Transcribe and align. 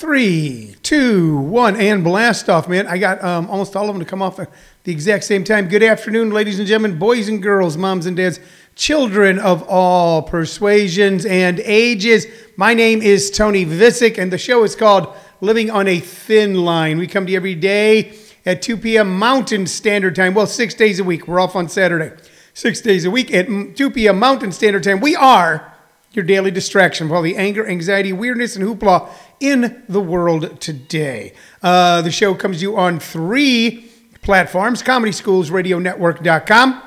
Three, 0.00 0.76
two, 0.82 1.36
one, 1.36 1.76
and 1.76 2.02
blast 2.02 2.48
off, 2.48 2.70
man. 2.70 2.86
I 2.86 2.96
got 2.96 3.22
um, 3.22 3.50
almost 3.50 3.76
all 3.76 3.86
of 3.86 3.94
them 3.94 4.02
to 4.02 4.08
come 4.08 4.22
off 4.22 4.40
at 4.40 4.50
the 4.84 4.92
exact 4.92 5.24
same 5.24 5.44
time. 5.44 5.68
Good 5.68 5.82
afternoon, 5.82 6.30
ladies 6.30 6.58
and 6.58 6.66
gentlemen, 6.66 6.98
boys 6.98 7.28
and 7.28 7.42
girls, 7.42 7.76
moms 7.76 8.06
and 8.06 8.16
dads, 8.16 8.40
children 8.74 9.38
of 9.38 9.62
all 9.68 10.22
persuasions 10.22 11.26
and 11.26 11.60
ages. 11.60 12.26
My 12.56 12.72
name 12.72 13.02
is 13.02 13.30
Tony 13.30 13.66
Visick, 13.66 14.16
and 14.16 14.32
the 14.32 14.38
show 14.38 14.64
is 14.64 14.74
called 14.74 15.14
Living 15.42 15.70
on 15.70 15.86
a 15.86 16.00
Thin 16.00 16.64
Line. 16.64 16.96
We 16.96 17.06
come 17.06 17.26
to 17.26 17.32
you 17.32 17.36
every 17.36 17.54
day 17.54 18.16
at 18.46 18.62
2 18.62 18.78
p.m. 18.78 19.18
Mountain 19.18 19.66
Standard 19.66 20.16
Time. 20.16 20.32
Well, 20.32 20.46
six 20.46 20.72
days 20.72 20.98
a 20.98 21.04
week. 21.04 21.28
We're 21.28 21.40
off 21.40 21.54
on 21.54 21.68
Saturday. 21.68 22.16
Six 22.54 22.80
days 22.80 23.04
a 23.04 23.10
week 23.10 23.34
at 23.34 23.76
2 23.76 23.90
p.m. 23.90 24.18
Mountain 24.18 24.52
Standard 24.52 24.82
Time. 24.82 25.00
We 25.00 25.14
are 25.14 25.69
your 26.12 26.24
daily 26.24 26.50
distraction 26.50 27.08
for 27.08 27.16
all 27.16 27.22
the 27.22 27.36
anger, 27.36 27.66
anxiety, 27.66 28.12
weirdness, 28.12 28.56
and 28.56 28.64
hoopla 28.64 29.08
in 29.38 29.82
the 29.88 30.00
world 30.00 30.60
today. 30.60 31.32
Uh, 31.62 32.02
the 32.02 32.10
show 32.10 32.34
comes 32.34 32.58
to 32.58 32.62
you 32.62 32.76
on 32.76 32.98
three 32.98 33.90
platforms 34.22 34.82
comedy 34.82 35.12
ComedySchoolsRadioNetwork.com, 35.12 36.82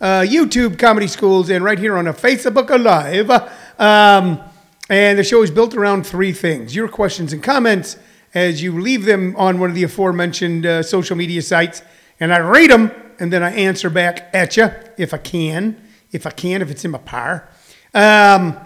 uh, 0.00 0.04
YouTube 0.20 0.78
Comedy 0.78 1.08
Schools, 1.08 1.50
and 1.50 1.64
right 1.64 1.78
here 1.78 1.98
on 1.98 2.06
a 2.06 2.14
Facebook 2.14 2.70
Live. 2.82 3.30
Um, 3.80 4.40
and 4.88 5.18
the 5.18 5.24
show 5.24 5.42
is 5.42 5.50
built 5.50 5.74
around 5.74 6.06
three 6.06 6.32
things 6.32 6.74
your 6.74 6.88
questions 6.88 7.32
and 7.32 7.42
comments 7.42 7.96
as 8.34 8.62
you 8.62 8.80
leave 8.80 9.04
them 9.04 9.34
on 9.36 9.58
one 9.58 9.70
of 9.70 9.74
the 9.76 9.82
aforementioned 9.82 10.64
uh, 10.64 10.82
social 10.82 11.16
media 11.16 11.42
sites. 11.42 11.82
And 12.20 12.32
I 12.32 12.38
read 12.38 12.70
them 12.70 12.90
and 13.18 13.32
then 13.32 13.42
I 13.42 13.52
answer 13.52 13.90
back 13.90 14.30
at 14.32 14.56
you 14.56 14.70
if 14.96 15.12
I 15.12 15.18
can, 15.18 15.80
if 16.12 16.26
I 16.26 16.30
can, 16.30 16.62
if 16.62 16.70
it's 16.70 16.84
in 16.84 16.90
my 16.90 16.98
power. 16.98 17.48
Um, 17.94 18.58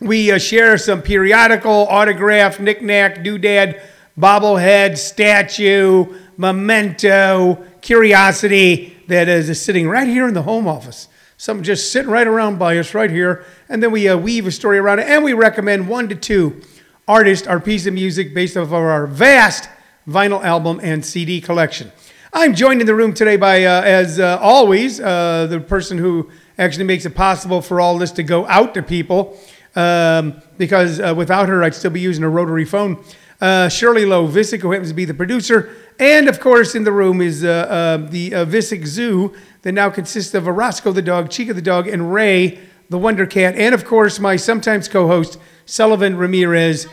we 0.00 0.32
uh, 0.32 0.38
share 0.38 0.76
some 0.76 1.02
periodical, 1.02 1.86
autograph, 1.88 2.58
knickknack, 2.58 3.18
doodad, 3.18 3.80
bobblehead, 4.18 4.98
statue, 4.98 6.18
memento, 6.36 7.64
curiosity 7.80 8.96
that 9.06 9.28
is 9.28 9.60
sitting 9.60 9.88
right 9.88 10.08
here 10.08 10.26
in 10.26 10.34
the 10.34 10.42
home 10.42 10.66
office. 10.66 11.06
Some 11.36 11.62
just 11.62 11.92
sitting 11.92 12.10
right 12.10 12.26
around 12.26 12.58
by 12.58 12.76
us 12.78 12.92
right 12.92 13.10
here. 13.10 13.44
And 13.68 13.80
then 13.82 13.92
we 13.92 14.08
uh, 14.08 14.16
weave 14.16 14.46
a 14.46 14.50
story 14.50 14.78
around 14.78 14.98
it. 14.98 15.08
And 15.08 15.22
we 15.22 15.32
recommend 15.32 15.88
one 15.88 16.08
to 16.08 16.14
two 16.16 16.60
artists 17.06 17.46
or 17.46 17.60
piece 17.60 17.86
of 17.86 17.94
music 17.94 18.34
based 18.34 18.56
off 18.56 18.68
of 18.68 18.74
our 18.74 19.06
vast 19.06 19.68
vinyl 20.08 20.42
album 20.42 20.80
and 20.82 21.04
CD 21.04 21.40
collection. 21.40 21.92
I'm 22.32 22.54
joined 22.54 22.80
in 22.80 22.88
the 22.88 22.94
room 22.96 23.14
today 23.14 23.36
by, 23.36 23.64
uh, 23.64 23.82
as 23.82 24.18
uh, 24.18 24.38
always, 24.40 25.00
uh, 25.00 25.46
the 25.48 25.60
person 25.60 25.98
who 25.98 26.30
actually 26.58 26.84
makes 26.84 27.06
it 27.06 27.14
possible 27.14 27.62
for 27.62 27.80
all 27.80 27.96
this 27.96 28.10
to 28.12 28.24
go 28.24 28.44
out 28.48 28.74
to 28.74 28.82
people. 28.82 29.38
Um, 29.76 30.40
because 30.56 31.00
uh, 31.00 31.14
without 31.16 31.48
her, 31.48 31.62
I'd 31.64 31.74
still 31.74 31.90
be 31.90 32.00
using 32.00 32.24
a 32.24 32.28
rotary 32.28 32.64
phone. 32.64 33.02
Uh, 33.40 33.68
Shirley 33.68 34.04
Lowe 34.06 34.28
Visick, 34.28 34.60
who 34.60 34.70
happens 34.70 34.90
to 34.90 34.94
be 34.94 35.04
the 35.04 35.14
producer. 35.14 35.74
And 35.98 36.28
of 36.28 36.40
course, 36.40 36.74
in 36.74 36.84
the 36.84 36.92
room 36.92 37.20
is 37.20 37.44
uh, 37.44 37.48
uh 37.48 37.96
the 38.08 38.34
uh, 38.34 38.44
Visick 38.44 38.86
Zoo 38.86 39.34
that 39.62 39.72
now 39.72 39.90
consists 39.90 40.34
of 40.34 40.46
Roscoe 40.46 40.92
the 40.92 41.02
dog, 41.02 41.30
Chica 41.30 41.52
the 41.52 41.62
dog, 41.62 41.88
and 41.88 42.12
Ray 42.12 42.58
the 42.88 42.98
Wonder 42.98 43.26
Cat. 43.26 43.54
And 43.56 43.74
of 43.74 43.84
course, 43.84 44.18
my 44.20 44.36
sometimes 44.36 44.88
co 44.88 45.06
host, 45.06 45.38
Sullivan 45.66 46.16
Ramirez. 46.16 46.86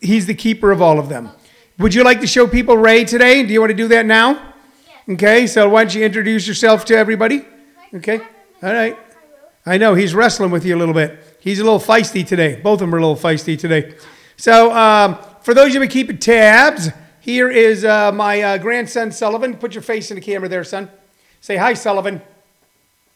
He's 0.00 0.26
the 0.26 0.34
keeper 0.34 0.70
of 0.70 0.82
all 0.82 0.98
of 0.98 1.08
them. 1.08 1.30
Would 1.78 1.94
you 1.94 2.04
like 2.04 2.20
to 2.20 2.26
show 2.26 2.46
people 2.46 2.76
Ray 2.76 3.04
today? 3.04 3.42
Do 3.44 3.52
you 3.52 3.60
want 3.60 3.70
to 3.70 3.76
do 3.76 3.88
that 3.88 4.06
now? 4.06 4.32
Yes. 4.86 5.16
Okay, 5.16 5.46
so 5.46 5.68
why 5.68 5.84
don't 5.84 5.94
you 5.94 6.04
introduce 6.04 6.46
yourself 6.46 6.84
to 6.86 6.96
everybody? 6.96 7.44
Okay, 7.94 8.20
all 8.62 8.72
right. 8.72 8.96
I 9.68 9.78
know 9.78 9.94
he's 9.94 10.14
wrestling 10.14 10.52
with 10.52 10.64
you 10.64 10.76
a 10.76 10.78
little 10.78 10.94
bit. 10.94 11.18
He's 11.40 11.58
a 11.58 11.64
little 11.64 11.80
feisty 11.80 12.24
today. 12.24 12.60
Both 12.60 12.74
of 12.74 12.80
them 12.80 12.94
are 12.94 12.98
a 12.98 13.00
little 13.00 13.16
feisty 13.16 13.58
today. 13.58 13.96
So, 14.36 14.72
um, 14.72 15.18
for 15.42 15.54
those 15.54 15.74
of 15.74 15.82
you 15.82 15.88
keeping 15.88 16.18
tabs, 16.18 16.90
here 17.18 17.50
is 17.50 17.84
uh, 17.84 18.12
my 18.12 18.40
uh, 18.42 18.58
grandson 18.58 19.10
Sullivan. 19.10 19.56
Put 19.56 19.74
your 19.74 19.82
face 19.82 20.12
in 20.12 20.14
the 20.14 20.20
camera 20.20 20.48
there, 20.48 20.62
son. 20.62 20.88
Say 21.40 21.56
hi, 21.56 21.74
Sullivan. 21.74 22.22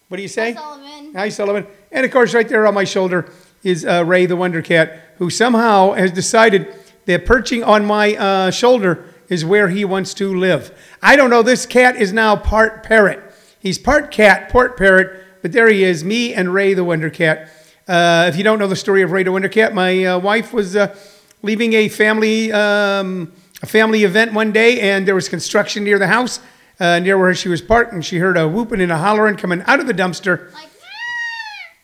What 0.09 0.17
do 0.17 0.25
you 0.25 0.29
say? 0.29 0.55
Hi, 0.55 0.61
Sullivan. 0.61 1.15
Hi, 1.15 1.29
Sullivan. 1.29 1.67
And 1.93 2.05
of 2.05 2.11
course, 2.11 2.35
right 2.35 2.49
there 2.49 2.67
on 2.67 2.75
my 2.75 2.83
shoulder 2.83 3.31
is 3.63 3.87
uh, 3.87 4.05
Ray 4.05 4.27
the 4.27 4.35
Wonder 4.35 4.61
Cat, 4.61 5.01
who 5.19 5.31
somehow 5.31 5.93
has 5.93 6.11
decided 6.11 6.75
that 7.07 7.27
perching 7.27 7.63
on 7.63 7.85
my 7.85 8.17
uh, 8.17 8.51
shoulder 8.51 9.05
is 9.29 9.45
where 9.45 9.69
he 9.69 9.85
wants 9.85 10.15
to 10.15 10.37
live. 10.37 10.77
I 11.01 11.15
don't 11.15 11.31
know. 11.31 11.43
This 11.43 11.65
cat 11.65 11.95
is 11.95 12.13
now 12.13 12.35
part 12.35 12.83
parrot. 12.83 13.23
He's 13.61 13.79
part 13.79 14.11
cat, 14.11 14.51
part 14.51 14.77
parrot 14.77 15.27
but 15.43 15.53
there 15.53 15.69
he 15.69 15.85
is, 15.85 16.05
me 16.05 16.35
and 16.35 16.53
Ray 16.53 16.75
the 16.75 16.85
Wonder 16.85 17.11
Cat. 17.11 17.49
Uh, 17.89 18.27
if 18.29 18.37
you 18.37 18.45
don't 18.45 18.59
know 18.59 18.67
the 18.67 18.77
story 18.77 19.03
of 19.03 19.11
Ray 19.11 19.23
the 19.23 19.33
Wonder 19.33 19.49
Cat, 19.49 19.75
my 19.75 20.05
uh, 20.05 20.19
wife 20.19 20.53
was 20.53 20.77
uh, 20.77 20.95
leaving 21.43 21.73
a 21.73 21.89
family 21.89 22.53
um, 22.53 23.33
a 23.63 23.67
family 23.67 24.05
event 24.05 24.33
one 24.33 24.53
day, 24.53 24.81
and 24.81 25.07
there 25.07 25.15
was 25.15 25.29
construction 25.29 25.85
near 25.85 25.99
the 25.99 26.07
house, 26.07 26.41
uh, 26.79 26.99
near 26.99 27.19
where 27.19 27.35
she 27.35 27.49
was 27.49 27.61
parked, 27.61 27.93
and 27.93 28.05
she 28.05 28.19
heard 28.19 28.37
a 28.37 28.49
whooping 28.49 28.81
and 28.81 28.91
a 28.91 28.97
hollering 28.97 29.37
coming 29.37 29.63
out 29.67 29.81
of 29.81 29.87
the 29.87 29.95
dumpster. 29.95 30.53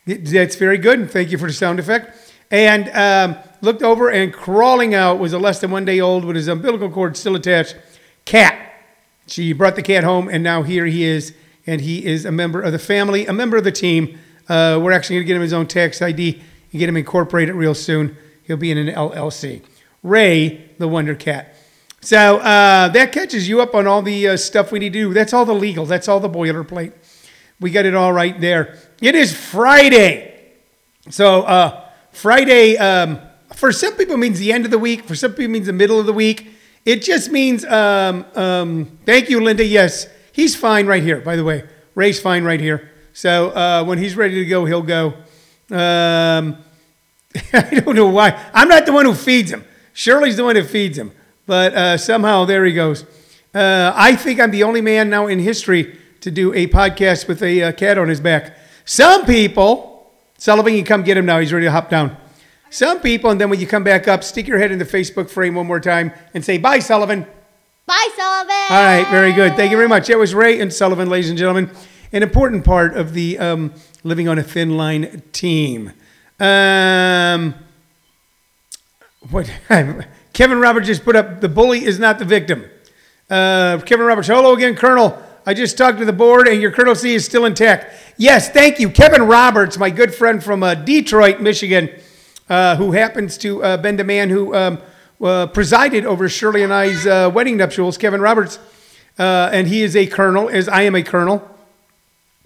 Like, 0.06 0.24
That's 0.24 0.56
very 0.56 0.78
good. 0.78 1.10
Thank 1.10 1.30
you 1.30 1.38
for 1.38 1.46
the 1.46 1.52
sound 1.52 1.78
effect. 1.78 2.32
And 2.50 2.88
um, 2.90 3.36
looked 3.60 3.82
over, 3.82 4.08
and 4.08 4.32
crawling 4.32 4.94
out 4.94 5.18
was 5.18 5.32
a 5.32 5.38
less 5.38 5.60
than 5.60 5.70
one 5.70 5.84
day 5.84 6.00
old 6.00 6.24
with 6.24 6.36
his 6.36 6.48
umbilical 6.48 6.88
cord 6.88 7.16
still 7.16 7.36
attached 7.36 7.76
cat. 8.24 8.58
She 9.26 9.52
brought 9.52 9.76
the 9.76 9.82
cat 9.82 10.04
home, 10.04 10.28
and 10.28 10.42
now 10.42 10.62
here 10.62 10.86
he 10.86 11.04
is 11.04 11.34
and 11.66 11.80
he 11.80 12.04
is 12.04 12.24
a 12.24 12.32
member 12.32 12.60
of 12.60 12.72
the 12.72 12.78
family, 12.78 13.26
a 13.26 13.32
member 13.32 13.56
of 13.56 13.64
the 13.64 13.72
team. 13.72 14.18
Uh, 14.48 14.78
we're 14.80 14.92
actually 14.92 15.16
going 15.16 15.24
to 15.24 15.26
get 15.26 15.36
him 15.36 15.42
his 15.42 15.52
own 15.52 15.66
tax 15.66 16.00
ID 16.00 16.40
and 16.72 16.78
get 16.78 16.88
him 16.88 16.96
incorporated 16.96 17.54
real 17.54 17.74
soon. 17.74 18.16
He'll 18.44 18.56
be 18.56 18.70
in 18.70 18.78
an 18.78 18.94
LLC. 18.94 19.62
Ray, 20.02 20.70
the 20.78 20.86
Wonder 20.86 21.14
Cat. 21.14 21.54
So 22.00 22.38
uh, 22.38 22.88
that 22.90 23.10
catches 23.10 23.48
you 23.48 23.60
up 23.60 23.74
on 23.74 23.88
all 23.88 24.02
the 24.02 24.28
uh, 24.28 24.36
stuff 24.36 24.70
we 24.70 24.78
need 24.78 24.92
to 24.92 24.98
do. 25.00 25.12
That's 25.12 25.32
all 25.32 25.44
the 25.44 25.54
legal. 25.54 25.86
That's 25.86 26.06
all 26.06 26.20
the 26.20 26.30
boilerplate. 26.30 26.92
We 27.58 27.70
got 27.70 27.86
it 27.86 27.94
all 27.94 28.12
right 28.12 28.40
there. 28.40 28.78
It 29.00 29.14
is 29.16 29.34
Friday. 29.34 30.52
So 31.10 31.42
uh, 31.42 31.88
Friday, 32.12 32.76
um, 32.76 33.18
for 33.54 33.72
some 33.72 33.94
people, 33.94 34.16
means 34.16 34.38
the 34.38 34.52
end 34.52 34.64
of 34.64 34.70
the 34.70 34.78
week. 34.78 35.04
For 35.04 35.16
some 35.16 35.32
people, 35.32 35.48
means 35.48 35.66
the 35.66 35.72
middle 35.72 35.98
of 35.98 36.06
the 36.06 36.12
week. 36.12 36.52
It 36.84 37.02
just 37.02 37.32
means, 37.32 37.64
um, 37.64 38.24
um, 38.36 38.98
thank 39.04 39.28
you, 39.28 39.40
Linda. 39.40 39.64
Yes, 39.64 40.06
He's 40.36 40.54
fine 40.54 40.86
right 40.86 41.02
here, 41.02 41.18
by 41.18 41.34
the 41.34 41.44
way. 41.44 41.64
Ray's 41.94 42.20
fine 42.20 42.44
right 42.44 42.60
here. 42.60 42.90
So 43.14 43.48
uh, 43.52 43.84
when 43.84 43.96
he's 43.96 44.16
ready 44.16 44.34
to 44.34 44.44
go, 44.44 44.66
he'll 44.66 44.82
go. 44.82 45.14
Um, 45.70 46.58
I 47.54 47.80
don't 47.80 47.96
know 47.96 48.08
why. 48.08 48.38
I'm 48.52 48.68
not 48.68 48.84
the 48.84 48.92
one 48.92 49.06
who 49.06 49.14
feeds 49.14 49.50
him. 49.50 49.64
Shirley's 49.94 50.36
the 50.36 50.44
one 50.44 50.54
who 50.54 50.62
feeds 50.62 50.98
him. 50.98 51.12
But 51.46 51.74
uh, 51.74 51.96
somehow, 51.96 52.44
there 52.44 52.66
he 52.66 52.74
goes. 52.74 53.04
Uh, 53.54 53.94
I 53.96 54.14
think 54.14 54.38
I'm 54.38 54.50
the 54.50 54.62
only 54.62 54.82
man 54.82 55.08
now 55.08 55.26
in 55.26 55.38
history 55.38 55.98
to 56.20 56.30
do 56.30 56.52
a 56.52 56.66
podcast 56.66 57.28
with 57.28 57.42
a 57.42 57.62
uh, 57.62 57.72
cat 57.72 57.96
on 57.96 58.10
his 58.10 58.20
back. 58.20 58.58
Some 58.84 59.24
people, 59.24 60.12
Sullivan, 60.36 60.74
you 60.74 60.84
come 60.84 61.02
get 61.02 61.16
him 61.16 61.24
now. 61.24 61.38
He's 61.40 61.50
ready 61.50 61.64
to 61.64 61.72
hop 61.72 61.88
down. 61.88 62.14
Some 62.68 63.00
people, 63.00 63.30
and 63.30 63.40
then 63.40 63.48
when 63.48 63.58
you 63.58 63.66
come 63.66 63.84
back 63.84 64.06
up, 64.06 64.22
stick 64.22 64.46
your 64.46 64.58
head 64.58 64.70
in 64.70 64.78
the 64.78 64.84
Facebook 64.84 65.30
frame 65.30 65.54
one 65.54 65.66
more 65.66 65.80
time 65.80 66.12
and 66.34 66.44
say, 66.44 66.58
Bye, 66.58 66.80
Sullivan. 66.80 67.26
Bye, 67.86 68.08
Sullivan. 68.16 68.66
All 68.70 68.82
right, 68.82 69.06
very 69.12 69.32
good. 69.32 69.54
Thank 69.54 69.70
you 69.70 69.76
very 69.76 69.86
much. 69.88 70.08
That 70.08 70.18
was 70.18 70.34
Ray 70.34 70.60
and 70.60 70.72
Sullivan, 70.72 71.08
ladies 71.08 71.30
and 71.30 71.38
gentlemen. 71.38 71.70
An 72.12 72.24
important 72.24 72.64
part 72.64 72.96
of 72.96 73.14
the 73.14 73.38
um, 73.38 73.72
Living 74.02 74.26
on 74.28 74.40
a 74.40 74.42
Thin 74.42 74.76
Line 74.76 75.22
team. 75.30 75.92
Um, 76.40 77.54
what? 79.30 79.48
Kevin 80.32 80.58
Roberts 80.58 80.88
just 80.88 81.04
put 81.04 81.14
up 81.14 81.40
the 81.40 81.48
bully 81.48 81.84
is 81.84 82.00
not 82.00 82.18
the 82.18 82.24
victim. 82.24 82.64
Uh, 83.30 83.78
Kevin 83.86 84.04
Roberts, 84.04 84.26
hello 84.26 84.54
again, 84.54 84.74
Colonel. 84.74 85.22
I 85.46 85.54
just 85.54 85.78
talked 85.78 85.98
to 85.98 86.04
the 86.04 86.12
board 86.12 86.48
and 86.48 86.60
your 86.60 86.72
colonelcy 86.72 87.14
is 87.14 87.24
still 87.24 87.44
intact. 87.44 87.94
Yes, 88.16 88.50
thank 88.50 88.80
you. 88.80 88.90
Kevin 88.90 89.22
Roberts, 89.22 89.78
my 89.78 89.90
good 89.90 90.12
friend 90.12 90.42
from 90.42 90.64
uh, 90.64 90.74
Detroit, 90.74 91.40
Michigan, 91.40 91.90
uh, 92.48 92.74
who 92.74 92.90
happens 92.92 93.38
to 93.38 93.62
uh, 93.62 93.76
been 93.76 93.96
the 93.96 94.02
man 94.02 94.28
who. 94.28 94.56
Um, 94.56 94.80
uh, 95.22 95.46
presided 95.46 96.04
over 96.04 96.28
Shirley 96.28 96.62
and 96.62 96.72
I's 96.72 97.06
uh, 97.06 97.30
wedding 97.32 97.56
nuptials, 97.56 97.96
Kevin 97.96 98.20
Roberts, 98.20 98.58
uh, 99.18 99.50
and 99.52 99.66
he 99.66 99.82
is 99.82 99.96
a 99.96 100.06
colonel, 100.06 100.48
as 100.48 100.68
I 100.68 100.82
am 100.82 100.94
a 100.94 101.02
colonel. 101.02 101.48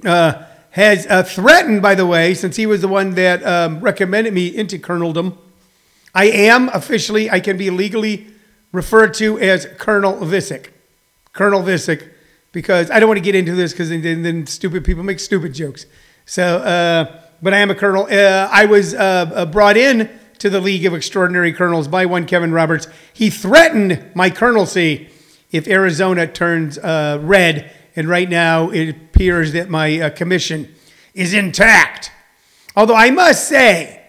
Uh, 0.04 0.44
has 0.70 1.04
uh, 1.08 1.24
threatened, 1.24 1.82
by 1.82 1.96
the 1.96 2.06
way, 2.06 2.32
since 2.32 2.54
he 2.54 2.64
was 2.64 2.80
the 2.80 2.86
one 2.86 3.16
that 3.16 3.44
um, 3.44 3.80
recommended 3.80 4.32
me 4.32 4.46
into 4.46 4.78
coloneldom. 4.78 5.36
I 6.14 6.26
am 6.26 6.68
officially, 6.68 7.28
I 7.28 7.40
can 7.40 7.56
be 7.56 7.70
legally 7.70 8.28
referred 8.70 9.14
to 9.14 9.36
as 9.40 9.66
Colonel 9.78 10.14
Visick. 10.18 10.68
Colonel 11.32 11.62
Visick, 11.62 12.10
because 12.52 12.88
I 12.88 13.00
don't 13.00 13.08
want 13.08 13.18
to 13.18 13.24
get 13.24 13.34
into 13.34 13.56
this 13.56 13.72
because 13.72 13.88
then, 13.88 14.22
then, 14.22 14.46
stupid 14.46 14.84
people 14.84 15.02
make 15.02 15.18
stupid 15.18 15.54
jokes. 15.54 15.86
So, 16.24 16.58
uh, 16.58 17.20
but 17.42 17.52
I 17.52 17.58
am 17.58 17.72
a 17.72 17.74
colonel. 17.74 18.06
I 18.08 18.66
was 18.66 18.94
brought 18.94 19.76
in 19.76 20.08
to 20.40 20.50
the 20.50 20.60
League 20.60 20.86
of 20.86 20.94
Extraordinary 20.94 21.52
Colonels 21.52 21.86
by 21.86 22.06
one 22.06 22.26
Kevin 22.26 22.50
Roberts. 22.50 22.88
He 23.12 23.30
threatened 23.30 24.10
my 24.14 24.30
colonelcy 24.30 25.10
if 25.52 25.68
Arizona 25.68 26.26
turns 26.26 26.78
uh, 26.78 27.18
red, 27.22 27.70
and 27.94 28.08
right 28.08 28.28
now 28.28 28.70
it 28.70 28.88
appears 28.88 29.52
that 29.52 29.68
my 29.68 30.00
uh, 30.00 30.10
commission 30.10 30.74
is 31.14 31.34
intact. 31.34 32.10
Although 32.74 32.96
I 32.96 33.10
must 33.10 33.48
say, 33.48 34.02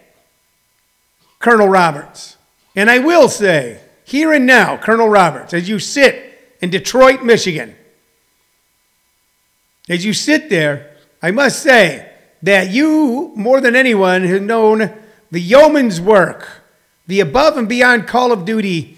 Colonel 1.40 1.68
Roberts, 1.68 2.38
And 2.76 2.90
I 2.90 3.00
will 3.00 3.28
say, 3.28 3.82
here 4.06 4.32
and 4.32 4.46
now, 4.46 4.78
Colonel 4.78 5.10
Roberts, 5.10 5.54
as 5.54 5.68
you 5.68 5.80
sit 5.80 6.56
in 6.62 6.70
Detroit, 6.70 7.24
Michigan, 7.24 7.76
as 9.90 10.06
you 10.06 10.14
sit 10.14 10.50
there, 10.50 10.96
I 11.22 11.32
must 11.32 11.62
say 11.62 12.10
that 12.44 12.70
you, 12.70 13.34
more 13.36 13.60
than 13.60 13.76
anyone, 13.76 14.24
have 14.24 14.42
known 14.42 15.01
the 15.32 15.40
yeoman's 15.40 16.00
work, 16.00 16.62
the 17.08 17.20
above 17.22 17.58
and 17.58 17.68
beyond 17.68 18.08
Call 18.08 18.32
of 18.32 18.46
Duty 18.46 18.98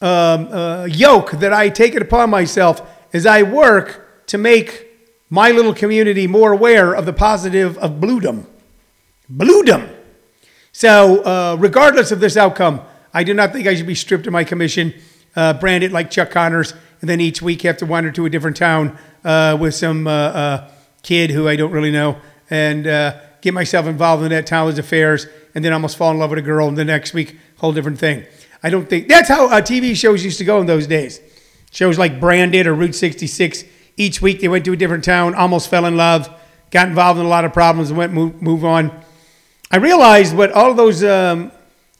um, 0.00 0.48
uh, 0.50 0.86
yoke 0.86 1.32
that 1.32 1.52
I 1.52 1.68
take 1.68 1.94
it 1.94 2.02
upon 2.02 2.30
myself 2.30 2.82
as 3.12 3.26
I 3.26 3.42
work 3.42 4.26
to 4.28 4.38
make 4.38 4.86
my 5.28 5.50
little 5.50 5.74
community 5.74 6.26
more 6.26 6.52
aware 6.52 6.94
of 6.94 7.06
the 7.06 7.12
positive 7.12 7.76
of 7.78 8.00
bluedom. 8.00 8.46
Bluedom. 9.30 9.94
So, 10.72 11.22
uh, 11.22 11.56
regardless 11.58 12.10
of 12.10 12.20
this 12.20 12.36
outcome, 12.36 12.80
I 13.12 13.24
do 13.24 13.34
not 13.34 13.52
think 13.52 13.66
I 13.66 13.74
should 13.74 13.86
be 13.86 13.94
stripped 13.94 14.26
of 14.26 14.32
my 14.32 14.44
commission, 14.44 14.94
uh, 15.36 15.52
branded 15.54 15.92
like 15.92 16.10
Chuck 16.10 16.30
Connors, 16.30 16.74
and 17.00 17.10
then 17.10 17.20
each 17.20 17.42
week 17.42 17.62
have 17.62 17.76
to 17.78 17.86
wander 17.86 18.10
to 18.12 18.24
a 18.26 18.30
different 18.30 18.56
town 18.56 18.98
uh, 19.24 19.56
with 19.60 19.74
some 19.74 20.06
uh, 20.06 20.10
uh, 20.10 20.70
kid 21.02 21.30
who 21.30 21.48
I 21.48 21.56
don't 21.56 21.72
really 21.72 21.90
know 21.90 22.20
and 22.50 22.86
uh, 22.86 23.18
get 23.40 23.54
myself 23.54 23.86
involved 23.86 24.22
in 24.24 24.30
that 24.30 24.46
town's 24.46 24.78
affairs 24.78 25.26
and 25.54 25.64
then 25.64 25.72
almost 25.72 25.96
fall 25.96 26.10
in 26.10 26.18
love 26.18 26.30
with 26.30 26.38
a 26.38 26.42
girl 26.42 26.68
and 26.68 26.76
the 26.76 26.84
next 26.84 27.14
week, 27.14 27.38
whole 27.58 27.72
different 27.72 27.98
thing. 27.98 28.24
I 28.62 28.70
don't 28.70 28.88
think 28.88 29.08
that's 29.08 29.28
how 29.28 29.46
uh, 29.46 29.60
TV 29.60 29.96
shows 29.96 30.24
used 30.24 30.38
to 30.38 30.44
go 30.44 30.60
in 30.60 30.66
those 30.66 30.86
days. 30.86 31.20
Shows 31.70 31.98
like 31.98 32.20
Branded 32.20 32.66
or 32.66 32.74
Route 32.74 32.94
66. 32.94 33.64
Each 33.96 34.20
week 34.20 34.40
they 34.40 34.48
went 34.48 34.64
to 34.64 34.72
a 34.72 34.76
different 34.76 35.04
town, 35.04 35.34
almost 35.34 35.68
fell 35.68 35.86
in 35.86 35.96
love, 35.96 36.28
got 36.70 36.88
involved 36.88 37.18
in 37.18 37.26
a 37.26 37.28
lot 37.28 37.44
of 37.44 37.52
problems, 37.52 37.90
and 37.90 37.98
went 37.98 38.12
move, 38.12 38.42
move 38.42 38.64
on. 38.64 38.92
I 39.70 39.76
realized 39.76 40.36
what 40.36 40.52
all 40.52 40.74
those 40.74 41.04
um, 41.04 41.52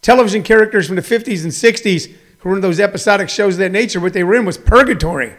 television 0.03 0.43
characters 0.43 0.87
from 0.87 0.97
the 0.97 1.03
50s 1.03 1.45
and 1.45 1.53
60s 1.53 2.13
who 2.39 2.49
were 2.49 2.57
in 2.57 2.63
those 2.63 2.81
episodic 2.81 3.29
shows 3.29 3.55
of 3.55 3.59
that 3.59 3.73
nature, 3.73 4.01
what 4.01 4.13
they 4.13 4.25
were 4.25 4.35
in 4.35 4.45
was 4.45 4.59
purgatory. 4.59 5.35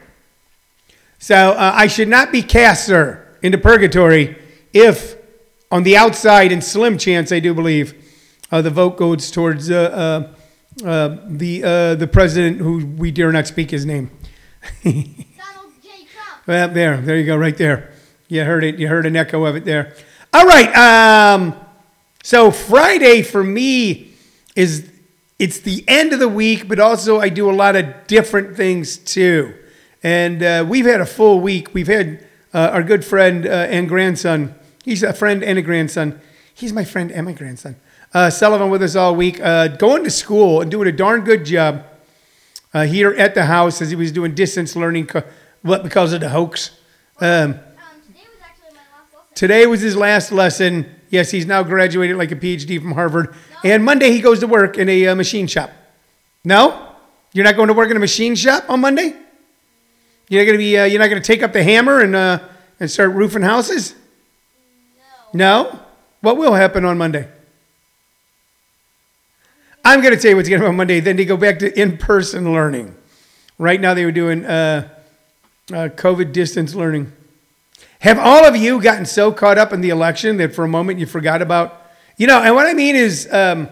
So 1.19 1.51
uh, 1.51 1.71
I 1.75 1.87
should 1.87 2.07
not 2.07 2.31
be 2.31 2.41
cast, 2.41 2.85
sir, 2.85 3.27
into 3.41 3.57
purgatory 3.57 4.37
if, 4.71 5.15
on 5.71 5.83
the 5.83 5.97
outside, 5.97 6.51
and 6.51 6.63
slim 6.63 6.97
chance, 6.97 7.31
I 7.31 7.39
do 7.39 7.53
believe, 7.53 8.00
the 8.59 8.71
vote 8.71 8.97
goes 8.97 9.29
towards 9.29 9.69
uh, 9.69 10.33
uh, 10.83 10.85
uh 10.85 11.17
the 11.27 11.63
uh, 11.63 11.95
the 11.95 12.07
president 12.07 12.57
who 12.57 12.85
we 12.85 13.11
dare 13.11 13.31
not 13.31 13.47
speak 13.47 13.69
his 13.69 13.85
name. 13.85 14.09
Donald 14.83 14.97
J. 15.83 16.05
Trump. 16.11 16.47
Well, 16.47 16.69
there, 16.69 16.97
there 16.97 17.17
you 17.17 17.25
go, 17.25 17.37
right 17.37 17.55
there. 17.55 17.91
You 18.27 18.43
heard 18.43 18.63
it. 18.63 18.79
You 18.79 18.87
heard 18.87 19.05
an 19.05 19.15
echo 19.15 19.45
of 19.45 19.55
it 19.55 19.63
there. 19.63 19.95
All 20.33 20.45
right. 20.45 20.75
Um, 20.75 21.55
so 22.23 22.51
Friday 22.51 23.21
for 23.21 23.43
me 23.43 24.13
is 24.55 24.89
it's 25.39 25.59
the 25.59 25.83
end 25.87 26.13
of 26.13 26.19
the 26.19 26.29
week, 26.29 26.67
but 26.67 26.79
also 26.79 27.19
I 27.19 27.29
do 27.29 27.49
a 27.49 27.51
lot 27.51 27.75
of 27.75 28.07
different 28.07 28.55
things 28.55 28.97
too. 28.97 29.55
And 30.03 30.43
uh, 30.43 30.65
we've 30.67 30.85
had 30.85 31.01
a 31.01 31.05
full 31.05 31.39
week. 31.39 31.73
We've 31.73 31.87
had 31.87 32.27
uh, 32.53 32.69
our 32.73 32.83
good 32.83 33.03
friend 33.03 33.45
uh, 33.45 33.49
and 33.49 33.87
grandson. 33.87 34.55
He's 34.83 35.03
a 35.03 35.13
friend 35.13 35.43
and 35.43 35.57
a 35.57 35.61
grandson. 35.61 36.21
He's 36.53 36.73
my 36.73 36.83
friend 36.83 37.11
and 37.11 37.25
my 37.25 37.33
grandson. 37.33 37.75
Uh, 38.13 38.29
Sullivan 38.29 38.69
with 38.69 38.83
us 38.83 38.95
all 38.97 39.15
week, 39.15 39.39
uh, 39.39 39.69
going 39.69 40.03
to 40.03 40.09
school 40.09 40.59
and 40.59 40.69
doing 40.69 40.87
a 40.87 40.91
darn 40.91 41.21
good 41.21 41.45
job 41.45 41.85
uh, 42.73 42.83
here 42.83 43.11
at 43.11 43.35
the 43.35 43.45
house 43.45 43.81
as 43.81 43.89
he 43.89 43.95
was 43.95 44.11
doing 44.11 44.35
distance 44.35 44.75
learning 44.75 45.07
co- 45.07 45.23
what 45.61 45.81
because 45.83 46.11
of 46.11 46.19
the 46.19 46.27
hoax. 46.29 46.71
Um, 47.21 47.27
Um, 47.29 47.55
today 48.05 48.25
was 48.27 48.41
actually 48.43 48.71
my 48.71 48.75
last 48.75 49.13
lesson. 49.13 49.35
Today 49.35 49.65
was 49.65 49.79
his 49.81 49.95
last 49.95 50.31
lesson. 50.33 50.93
Yes, 51.09 51.31
he's 51.31 51.45
now 51.45 51.63
graduated 51.63 52.17
like 52.17 52.31
a 52.33 52.35
PhD 52.35 52.81
from 52.81 52.91
Harvard. 52.93 53.33
And 53.63 53.83
Monday 53.85 54.11
he 54.11 54.19
goes 54.19 54.39
to 54.41 54.47
work 54.47 54.77
in 54.77 54.89
a 54.89 55.07
uh, 55.07 55.15
machine 55.15 55.47
shop. 55.47 55.71
No? 56.43 56.87
You're 57.31 57.45
not 57.45 57.55
going 57.55 57.69
to 57.69 57.73
work 57.73 57.91
in 57.91 57.95
a 57.95 57.99
machine 57.99 58.35
shop 58.35 58.65
on 58.69 58.81
Monday? 58.81 59.15
You're 60.27 60.41
not 60.41 60.47
going 60.47 60.57
to 60.57 60.57
be. 60.57 60.77
Uh, 60.77 60.83
you're 60.83 60.99
not 60.99 61.09
going 61.09 61.21
to 61.21 61.25
take 61.25 61.43
up 61.43 61.53
the 61.53 61.63
hammer 61.63 62.01
and 62.01 62.13
uh, 62.15 62.39
and 62.79 62.91
start 62.91 63.11
roofing 63.11 63.41
houses? 63.41 63.95
No. 65.33 65.63
No. 65.71 65.79
What 66.19 66.35
will 66.35 66.53
happen 66.55 66.83
on 66.83 66.97
Monday? 66.97 67.29
I'm 69.83 70.01
going 70.01 70.13
to 70.13 70.19
tell 70.19 70.31
you 70.31 70.35
what's 70.37 70.47
going 70.47 70.59
to 70.59 70.65
happen 70.65 70.73
on 70.73 70.77
Monday. 70.77 70.99
Then 70.99 71.15
they 71.15 71.25
go 71.25 71.37
back 71.37 71.59
to 71.59 71.79
in-person 71.79 72.51
learning. 72.51 72.95
Right 73.57 73.81
now 73.81 73.93
they 73.93 74.05
were 74.05 74.11
doing 74.11 74.45
uh, 74.45 74.89
uh, 75.71 75.89
COVID 75.89 76.33
distance 76.33 76.75
learning. 76.75 77.11
Have 77.99 78.17
all 78.17 78.45
of 78.45 78.55
you 78.55 78.81
gotten 78.81 79.05
so 79.05 79.31
caught 79.31 79.57
up 79.57 79.73
in 79.73 79.81
the 79.81 79.89
election 79.89 80.37
that 80.37 80.55
for 80.55 80.63
a 80.63 80.67
moment 80.67 80.99
you 80.99 81.05
forgot 81.05 81.41
about, 81.41 81.81
you 82.17 82.27
know, 82.27 82.41
and 82.41 82.55
what 82.55 82.65
I 82.65 82.73
mean 82.73 82.95
is, 82.95 83.31
um, 83.31 83.69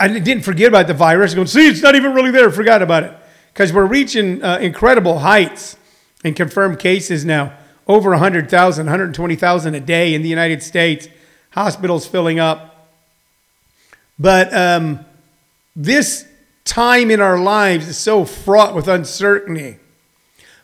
I 0.00 0.08
didn't 0.08 0.42
forget 0.42 0.68
about 0.68 0.86
the 0.86 0.94
virus. 0.94 1.34
Going, 1.34 1.46
see, 1.46 1.68
it's 1.68 1.82
not 1.82 1.94
even 1.94 2.12
really 2.12 2.30
there. 2.30 2.50
Forgot 2.50 2.82
about 2.82 3.04
it 3.04 3.14
because 3.52 3.72
we're 3.72 3.86
reaching 3.86 4.42
uh, 4.42 4.58
incredible 4.58 5.20
heights 5.20 5.76
in 6.24 6.34
confirmed 6.34 6.78
cases 6.78 7.24
now. 7.24 7.52
Over 7.86 8.10
100,000, 8.10 8.86
120,000 8.86 9.74
a 9.74 9.80
day 9.80 10.14
in 10.14 10.22
the 10.22 10.28
United 10.28 10.62
States. 10.62 11.08
Hospitals 11.50 12.06
filling 12.06 12.40
up. 12.40 12.73
But 14.18 14.54
um, 14.54 15.04
this 15.74 16.26
time 16.64 17.10
in 17.10 17.20
our 17.20 17.38
lives 17.38 17.88
is 17.88 17.98
so 17.98 18.24
fraught 18.24 18.74
with 18.74 18.88
uncertainty. 18.88 19.78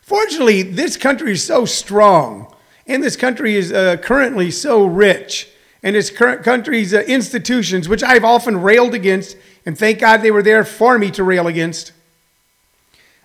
Fortunately, 0.01 0.61
this 0.61 0.97
country 0.97 1.33
is 1.33 1.45
so 1.45 1.65
strong, 1.65 2.53
and 2.87 3.03
this 3.03 3.15
country 3.15 3.55
is 3.55 3.71
uh, 3.71 3.97
currently 3.97 4.51
so 4.51 4.85
rich, 4.85 5.49
and 5.83 5.95
this 5.95 6.09
current 6.09 6.43
country's 6.43 6.93
uh, 6.93 6.99
institutions, 7.01 7.87
which 7.87 8.03
I've 8.03 8.25
often 8.25 8.61
railed 8.61 8.93
against, 8.93 9.37
and 9.65 9.77
thank 9.77 9.99
God 9.99 10.21
they 10.21 10.31
were 10.31 10.43
there 10.43 10.65
for 10.65 10.97
me 10.97 11.11
to 11.11 11.23
rail 11.23 11.47
against, 11.47 11.93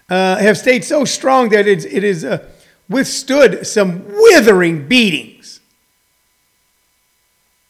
uh, 0.08 0.36
have 0.36 0.58
stayed 0.58 0.84
so 0.84 1.04
strong 1.04 1.48
that 1.48 1.66
it 1.66 2.02
has 2.02 2.24
uh, 2.24 2.46
withstood 2.88 3.66
some 3.66 4.04
withering 4.06 4.86
beatings. 4.86 5.35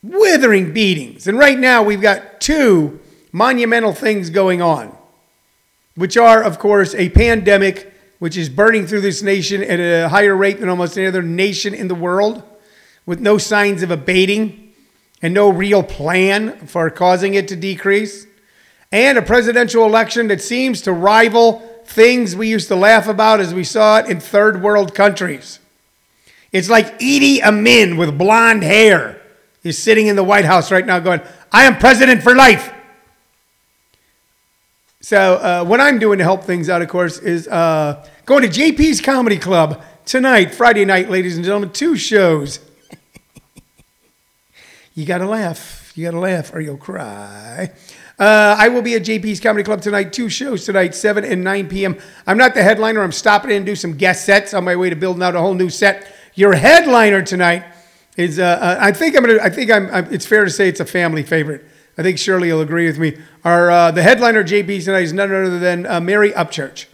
Withering 0.08 0.72
beatings. 0.72 1.26
And 1.26 1.36
right 1.36 1.58
now 1.58 1.82
we've 1.82 2.00
got 2.00 2.40
two 2.40 3.00
monumental 3.32 3.92
things 3.92 4.30
going 4.30 4.62
on, 4.62 4.96
which 5.96 6.16
are, 6.16 6.42
of 6.42 6.58
course, 6.58 6.94
a 6.94 7.08
pandemic 7.10 7.92
which 8.18 8.36
is 8.36 8.48
burning 8.48 8.86
through 8.86 9.00
this 9.00 9.20
nation 9.20 9.62
at 9.62 9.80
a 9.80 10.08
higher 10.08 10.36
rate 10.36 10.60
than 10.60 10.68
almost 10.68 10.96
any 10.96 11.06
other 11.06 11.22
nation 11.22 11.74
in 11.74 11.88
the 11.88 11.94
world, 11.94 12.42
with 13.04 13.20
no 13.20 13.36
signs 13.36 13.82
of 13.82 13.90
abating 13.90 14.72
and 15.22 15.34
no 15.34 15.48
real 15.48 15.82
plan 15.82 16.66
for 16.66 16.88
causing 16.88 17.34
it 17.34 17.48
to 17.48 17.56
decrease, 17.56 18.26
and 18.92 19.18
a 19.18 19.22
presidential 19.22 19.84
election 19.84 20.28
that 20.28 20.40
seems 20.40 20.80
to 20.82 20.92
rival 20.92 21.82
things 21.84 22.36
we 22.36 22.48
used 22.48 22.68
to 22.68 22.76
laugh 22.76 23.08
about 23.08 23.40
as 23.40 23.52
we 23.52 23.64
saw 23.64 23.98
it 23.98 24.06
in 24.06 24.20
third 24.20 24.62
world 24.62 24.94
countries. 24.94 25.58
It's 26.52 26.70
like 26.70 26.98
Idi 27.00 27.42
Amin 27.42 27.96
with 27.96 28.16
blonde 28.16 28.62
hair 28.62 29.20
is 29.66 29.76
sitting 29.76 30.06
in 30.06 30.14
the 30.14 30.22
White 30.22 30.44
House 30.44 30.70
right 30.70 30.86
now 30.86 31.00
going, 31.00 31.20
I 31.50 31.64
am 31.64 31.76
president 31.78 32.22
for 32.22 32.36
life. 32.36 32.72
So, 35.00 35.34
uh, 35.34 35.64
what 35.64 35.80
I'm 35.80 35.98
doing 35.98 36.18
to 36.18 36.24
help 36.24 36.44
things 36.44 36.68
out, 36.68 36.82
of 36.82 36.88
course, 36.88 37.18
is 37.18 37.48
uh, 37.48 38.06
going 38.24 38.42
to 38.42 38.48
JP's 38.48 39.00
Comedy 39.00 39.38
Club 39.38 39.82
tonight, 40.04 40.54
Friday 40.54 40.84
night, 40.84 41.10
ladies 41.10 41.36
and 41.36 41.44
gentlemen. 41.44 41.70
Two 41.70 41.96
shows. 41.96 42.60
you 44.94 45.04
got 45.04 45.18
to 45.18 45.26
laugh. 45.26 45.92
You 45.96 46.04
got 46.04 46.12
to 46.12 46.20
laugh 46.20 46.54
or 46.54 46.60
you'll 46.60 46.76
cry. 46.76 47.72
Uh, 48.18 48.56
I 48.58 48.68
will 48.68 48.82
be 48.82 48.94
at 48.94 49.02
JP's 49.02 49.40
Comedy 49.40 49.64
Club 49.64 49.82
tonight. 49.82 50.12
Two 50.12 50.28
shows 50.28 50.64
tonight, 50.64 50.94
7 50.94 51.24
and 51.24 51.42
9 51.42 51.68
p.m. 51.68 51.98
I'm 52.26 52.38
not 52.38 52.54
the 52.54 52.62
headliner. 52.62 53.02
I'm 53.02 53.12
stopping 53.12 53.50
in 53.50 53.58
and 53.58 53.66
do 53.66 53.76
some 53.76 53.96
guest 53.96 54.24
sets 54.24 54.54
on 54.54 54.64
my 54.64 54.76
way 54.76 54.90
to 54.90 54.96
building 54.96 55.22
out 55.22 55.34
a 55.34 55.40
whole 55.40 55.54
new 55.54 55.70
set. 55.70 56.12
Your 56.34 56.54
headliner 56.54 57.22
tonight 57.22 57.64
is, 58.16 58.38
uh, 58.38 58.44
uh, 58.44 58.76
I 58.80 58.92
think 58.92 59.16
I'm 59.16 59.24
gonna, 59.24 59.40
I 59.42 59.50
think 59.50 59.70
I'm, 59.70 59.90
I'm, 59.90 60.12
it's 60.12 60.26
fair 60.26 60.44
to 60.44 60.50
say 60.50 60.68
it's 60.68 60.80
a 60.80 60.86
family 60.86 61.22
favorite. 61.22 61.64
I 61.98 62.02
think 62.02 62.18
Shirley 62.18 62.52
will 62.52 62.60
agree 62.60 62.86
with 62.86 62.98
me. 62.98 63.18
Our, 63.44 63.70
uh, 63.70 63.90
the 63.90 64.02
headliner 64.02 64.44
JP's 64.44 64.84
tonight 64.84 65.04
is 65.04 65.12
none 65.12 65.30
other 65.30 65.58
than 65.58 65.86
uh, 65.86 66.00
Mary 66.00 66.32
Upchurch. 66.32 66.86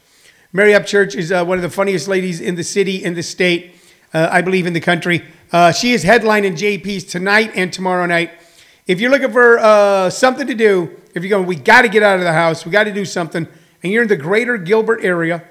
Mary 0.52 0.72
Upchurch 0.72 1.14
is 1.14 1.32
uh, 1.32 1.44
one 1.44 1.58
of 1.58 1.62
the 1.62 1.70
funniest 1.70 2.08
ladies 2.08 2.40
in 2.40 2.56
the 2.56 2.64
city, 2.64 3.02
in 3.02 3.14
the 3.14 3.22
state, 3.22 3.74
uh, 4.14 4.28
I 4.30 4.42
believe 4.42 4.66
in 4.66 4.72
the 4.72 4.80
country. 4.80 5.24
She 5.74 5.92
is 5.92 6.04
headlining 6.04 6.56
JP's 6.56 7.04
tonight 7.04 7.52
and 7.54 7.72
tomorrow 7.72 8.06
night. 8.06 8.30
If 8.86 9.00
you're 9.00 9.10
looking 9.10 9.30
for 9.30 9.58
uh, 9.60 10.10
something 10.10 10.46
to 10.46 10.54
do, 10.54 11.00
if 11.14 11.22
you're 11.22 11.30
going, 11.30 11.46
we 11.46 11.54
got 11.54 11.82
to 11.82 11.88
get 11.88 12.02
out 12.02 12.18
of 12.18 12.24
the 12.24 12.32
house, 12.32 12.66
we 12.66 12.72
got 12.72 12.84
to 12.84 12.92
do 12.92 13.04
something, 13.04 13.46
and 13.82 13.92
you're 13.92 14.02
in 14.02 14.08
the 14.08 14.16
greater 14.16 14.58
Gilbert 14.58 15.04
area, 15.04 15.44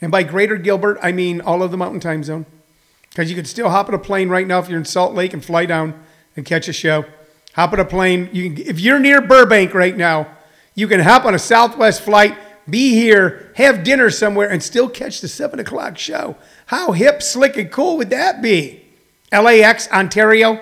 and 0.00 0.10
by 0.10 0.22
greater 0.22 0.56
Gilbert, 0.56 0.98
I 1.02 1.12
mean 1.12 1.42
all 1.42 1.62
of 1.62 1.70
the 1.70 1.76
mountain 1.76 2.00
time 2.00 2.24
zone, 2.24 2.46
because 3.14 3.30
you 3.30 3.36
could 3.36 3.46
still 3.46 3.70
hop 3.70 3.86
on 3.86 3.94
a 3.94 3.98
plane 3.98 4.28
right 4.28 4.44
now 4.44 4.58
if 4.58 4.68
you're 4.68 4.78
in 4.78 4.84
Salt 4.84 5.14
Lake 5.14 5.32
and 5.32 5.44
fly 5.44 5.66
down 5.66 6.02
and 6.34 6.44
catch 6.44 6.66
a 6.66 6.72
show. 6.72 7.04
Hop 7.52 7.72
on 7.72 7.78
a 7.78 7.84
plane. 7.84 8.28
You 8.32 8.50
can, 8.50 8.66
if 8.66 8.80
you're 8.80 8.98
near 8.98 9.20
Burbank 9.20 9.72
right 9.72 9.96
now, 9.96 10.36
you 10.74 10.88
can 10.88 10.98
hop 10.98 11.24
on 11.24 11.32
a 11.32 11.38
Southwest 11.38 12.02
flight, 12.02 12.36
be 12.68 12.94
here, 12.94 13.52
have 13.54 13.84
dinner 13.84 14.10
somewhere, 14.10 14.50
and 14.50 14.60
still 14.60 14.88
catch 14.88 15.20
the 15.20 15.28
7 15.28 15.60
o'clock 15.60 15.96
show. 15.96 16.34
How 16.66 16.90
hip, 16.90 17.22
slick, 17.22 17.56
and 17.56 17.70
cool 17.70 17.98
would 17.98 18.10
that 18.10 18.42
be? 18.42 18.82
LAX, 19.30 19.88
Ontario, 19.92 20.60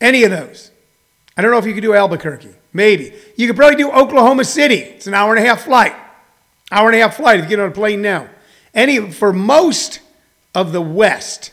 any 0.00 0.22
of 0.22 0.30
those. 0.30 0.70
I 1.36 1.42
don't 1.42 1.50
know 1.50 1.58
if 1.58 1.66
you 1.66 1.74
could 1.74 1.82
do 1.82 1.94
Albuquerque. 1.94 2.54
Maybe. 2.72 3.12
You 3.36 3.48
could 3.48 3.56
probably 3.56 3.76
do 3.76 3.90
Oklahoma 3.90 4.44
City. 4.44 4.76
It's 4.76 5.08
an 5.08 5.14
hour 5.14 5.34
and 5.34 5.44
a 5.44 5.48
half 5.48 5.62
flight. 5.62 5.96
Hour 6.70 6.88
and 6.90 6.96
a 6.96 7.00
half 7.00 7.16
flight 7.16 7.40
if 7.40 7.46
you 7.46 7.48
get 7.48 7.58
on 7.58 7.68
a 7.68 7.74
plane 7.74 8.00
now. 8.00 8.28
Any 8.72 9.10
for 9.10 9.32
most 9.32 10.00
of 10.58 10.72
the 10.72 10.82
West, 10.82 11.52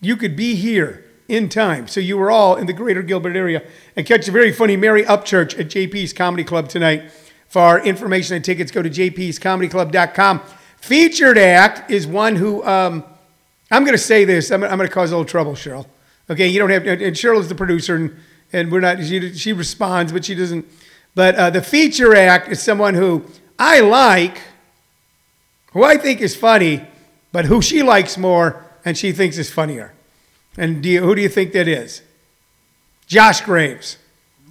you 0.00 0.16
could 0.16 0.36
be 0.36 0.54
here 0.54 1.04
in 1.26 1.48
time. 1.48 1.88
So 1.88 1.98
you 1.98 2.16
were 2.16 2.30
all 2.30 2.54
in 2.54 2.66
the 2.66 2.72
greater 2.72 3.02
Gilbert 3.02 3.34
area 3.34 3.64
and 3.96 4.06
catch 4.06 4.28
a 4.28 4.30
very 4.30 4.52
funny 4.52 4.76
Mary 4.76 5.02
Upchurch 5.02 5.58
at 5.58 5.66
JP's 5.66 6.12
Comedy 6.12 6.44
Club 6.44 6.68
tonight. 6.68 7.10
For 7.48 7.80
information 7.80 8.36
and 8.36 8.44
tickets, 8.44 8.70
go 8.70 8.82
to 8.82 8.90
jpscomedyclub.com. 8.90 10.42
Featured 10.76 11.38
act 11.38 11.90
is 11.90 12.06
one 12.06 12.36
who, 12.36 12.64
um, 12.64 13.02
I'm 13.70 13.82
going 13.82 13.96
to 13.96 13.98
say 13.98 14.24
this, 14.24 14.52
I'm, 14.52 14.62
I'm 14.62 14.76
going 14.76 14.88
to 14.88 14.94
cause 14.94 15.10
a 15.10 15.16
little 15.16 15.28
trouble, 15.28 15.54
Cheryl. 15.54 15.86
Okay, 16.30 16.46
you 16.46 16.60
don't 16.60 16.70
have 16.70 16.84
to, 16.84 16.90
and 16.90 17.16
Cheryl 17.16 17.40
is 17.40 17.48
the 17.48 17.54
producer, 17.54 17.96
and, 17.96 18.16
and 18.52 18.70
we're 18.70 18.80
not, 18.80 19.02
she, 19.02 19.34
she 19.34 19.52
responds, 19.52 20.12
but 20.12 20.24
she 20.24 20.36
doesn't. 20.36 20.66
But 21.16 21.34
uh, 21.34 21.50
the 21.50 21.62
feature 21.62 22.14
act 22.14 22.48
is 22.48 22.62
someone 22.62 22.94
who 22.94 23.24
I 23.58 23.80
like, 23.80 24.40
who 25.72 25.82
I 25.82 25.96
think 25.96 26.20
is 26.20 26.36
funny, 26.36 26.86
but 27.34 27.46
who 27.46 27.60
she 27.60 27.82
likes 27.82 28.16
more 28.16 28.64
and 28.84 28.96
she 28.96 29.10
thinks 29.10 29.38
is 29.38 29.50
funnier. 29.50 29.92
And 30.56 30.84
do 30.84 30.88
you, 30.88 31.02
who 31.02 31.16
do 31.16 31.20
you 31.20 31.28
think 31.28 31.52
that 31.54 31.66
is? 31.66 32.00
Josh 33.08 33.40
Graves. 33.40 33.98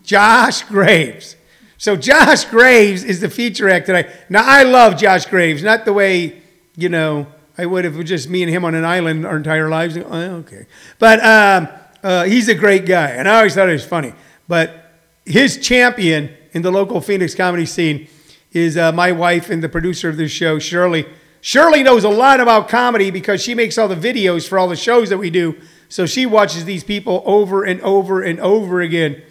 Josh 0.03 0.63
Graves. 0.63 1.37
So 1.77 1.95
Josh 1.95 2.43
Graves 2.43 3.05
is 3.05 3.21
the 3.21 3.29
feature 3.29 3.69
act 3.69 3.85
tonight. 3.85 4.09
Now 4.29 4.43
I 4.45 4.63
love 4.63 4.97
Josh 4.97 5.25
Graves, 5.27 5.63
not 5.63 5.85
the 5.85 5.93
way 5.93 6.41
you 6.75 6.89
know 6.89 7.27
I 7.57 7.65
would 7.65 7.85
if 7.85 7.93
it 7.93 7.97
was 7.97 8.09
just 8.09 8.29
me 8.29 8.43
and 8.43 8.51
him 8.51 8.65
on 8.65 8.75
an 8.75 8.83
island 8.83 9.25
our 9.25 9.37
entire 9.37 9.69
lives. 9.69 9.95
Oh, 9.95 10.35
okay, 10.39 10.65
but 10.99 11.23
um, 11.23 11.69
uh, 12.03 12.25
he's 12.25 12.49
a 12.49 12.55
great 12.55 12.85
guy, 12.85 13.11
and 13.11 13.29
I 13.29 13.37
always 13.37 13.55
thought 13.55 13.67
he 13.67 13.73
was 13.73 13.85
funny. 13.85 14.13
But 14.49 14.91
his 15.25 15.57
champion 15.57 16.35
in 16.51 16.63
the 16.63 16.71
local 16.71 16.99
Phoenix 16.99 17.33
comedy 17.33 17.65
scene 17.65 18.09
is 18.51 18.75
uh, 18.75 18.91
my 18.91 19.13
wife 19.13 19.49
and 19.49 19.63
the 19.63 19.69
producer 19.69 20.09
of 20.09 20.17
this 20.17 20.31
show, 20.31 20.59
Shirley. 20.59 21.05
Shirley 21.45 21.83
knows 21.83 22.05
a 22.05 22.09
lot 22.09 22.39
about 22.39 22.69
comedy 22.69 23.11
because 23.11 23.43
she 23.43 23.53
makes 23.53 23.77
all 23.77 23.89
the 23.89 23.97
videos 23.97 24.47
for 24.47 24.57
all 24.57 24.69
the 24.69 24.77
shows 24.77 25.09
that 25.09 25.17
we 25.17 25.29
do. 25.29 25.59
So 25.89 26.05
she 26.05 26.25
watches 26.25 26.63
these 26.63 26.85
people 26.85 27.21
over 27.25 27.65
and 27.65 27.81
over 27.81 28.21
and 28.21 28.39
over 28.39 28.79
again. 28.79 29.21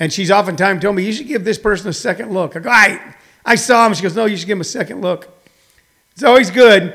And 0.00 0.12
she's 0.12 0.32
oftentimes 0.32 0.82
told 0.82 0.96
me, 0.96 1.04
you 1.04 1.12
should 1.12 1.28
give 1.28 1.44
this 1.44 1.58
person 1.58 1.88
a 1.88 1.92
second 1.92 2.32
look. 2.32 2.56
I 2.56 2.58
go, 2.58 2.70
I, 2.70 3.14
I 3.44 3.54
saw 3.54 3.86
him. 3.86 3.94
She 3.94 4.02
goes, 4.02 4.16
no, 4.16 4.24
you 4.24 4.36
should 4.36 4.48
give 4.48 4.56
him 4.56 4.62
a 4.62 4.64
second 4.64 5.00
look. 5.00 5.28
It's 6.10 6.24
always 6.24 6.50
good 6.50 6.92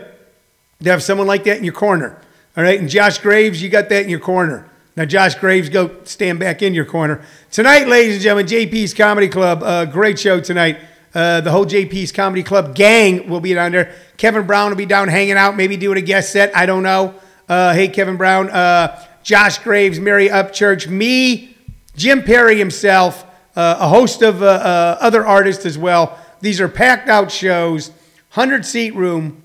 to 0.84 0.91
have 0.91 1.01
someone 1.01 1.25
like 1.25 1.46
that 1.46 1.58
in 1.58 1.63
your 1.63 1.74
corner. 1.74 2.22
All 2.58 2.63
right. 2.63 2.77
And 2.77 2.89
Josh 2.89 3.20
Graves, 3.20 3.63
you 3.63 3.70
got 3.70 3.88
that 3.88 4.03
in 4.03 4.10
your 4.10 4.20
corner. 4.20 4.70
Now, 4.98 5.05
Josh 5.05 5.36
Graves, 5.36 5.70
go 5.70 6.03
stand 6.03 6.38
back 6.38 6.62
in 6.62 6.74
your 6.74 6.84
corner. 6.84 7.24
Tonight, 7.50 7.88
ladies 7.88 8.15
and 8.15 8.24
gentlemen, 8.24 8.48
JP's 8.48 8.94
Comedy 8.94 9.29
Club. 9.29 9.63
Uh, 9.63 9.86
great 9.86 10.20
show 10.20 10.41
tonight. 10.41 10.79
Uh, 11.15 11.39
the 11.39 11.50
whole 11.50 11.65
JP's 11.65 12.12
Comedy 12.12 12.43
Club 12.43 12.75
gang 12.75 13.29
will 13.29 13.39
be 13.39 13.53
down 13.53 13.72
there. 13.72 13.95
Kevin 14.17 14.45
Brown 14.45 14.69
will 14.69 14.77
be 14.77 14.86
down 14.86 15.07
hanging 15.07 15.38
out, 15.38 15.55
maybe 15.55 15.77
doing 15.77 15.98
a 15.98 16.01
guest 16.01 16.34
set. 16.34 16.55
I 16.55 16.65
don't 16.65 16.84
know. 16.84 17.15
Uh, 17.48 17.74
hey, 17.74 17.88
Kevin 17.88 18.17
Brown. 18.17 18.50
Uh, 18.50 19.01
Josh 19.24 19.57
Graves, 19.60 20.00
Mary 20.00 20.27
Upchurch, 20.27 20.88
me, 20.88 21.55
Jim 21.95 22.22
Perry 22.22 22.57
himself, 22.60 23.24
uh, 23.55 23.77
a 23.79 23.88
host 23.88 24.22
of 24.22 24.43
uh, 24.43 24.98
other 25.00 25.25
artists 25.25 25.65
as 25.65 25.77
well. 25.77 26.19
These 26.41 26.62
are 26.62 26.67
packed 26.67 27.07
out 27.10 27.31
shows, 27.31 27.89
100 28.34 28.65
seat 28.65 28.93
room, 28.93 29.41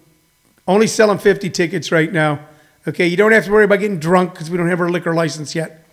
only 0.67 0.87
selling 0.87 1.19
50 1.19 1.49
tickets 1.51 1.91
right 1.91 2.13
now. 2.13 2.41
Okay, 2.87 3.07
you 3.07 3.17
don't 3.17 3.33
have 3.33 3.45
to 3.45 3.53
worry 3.53 3.65
about 3.65 3.79
getting 3.79 3.99
drunk 3.99 4.33
because 4.33 4.51
we 4.51 4.59
don't 4.59 4.69
have 4.69 4.81
our 4.81 4.91
liquor 4.91 5.15
license 5.15 5.55
yet. 5.55 5.87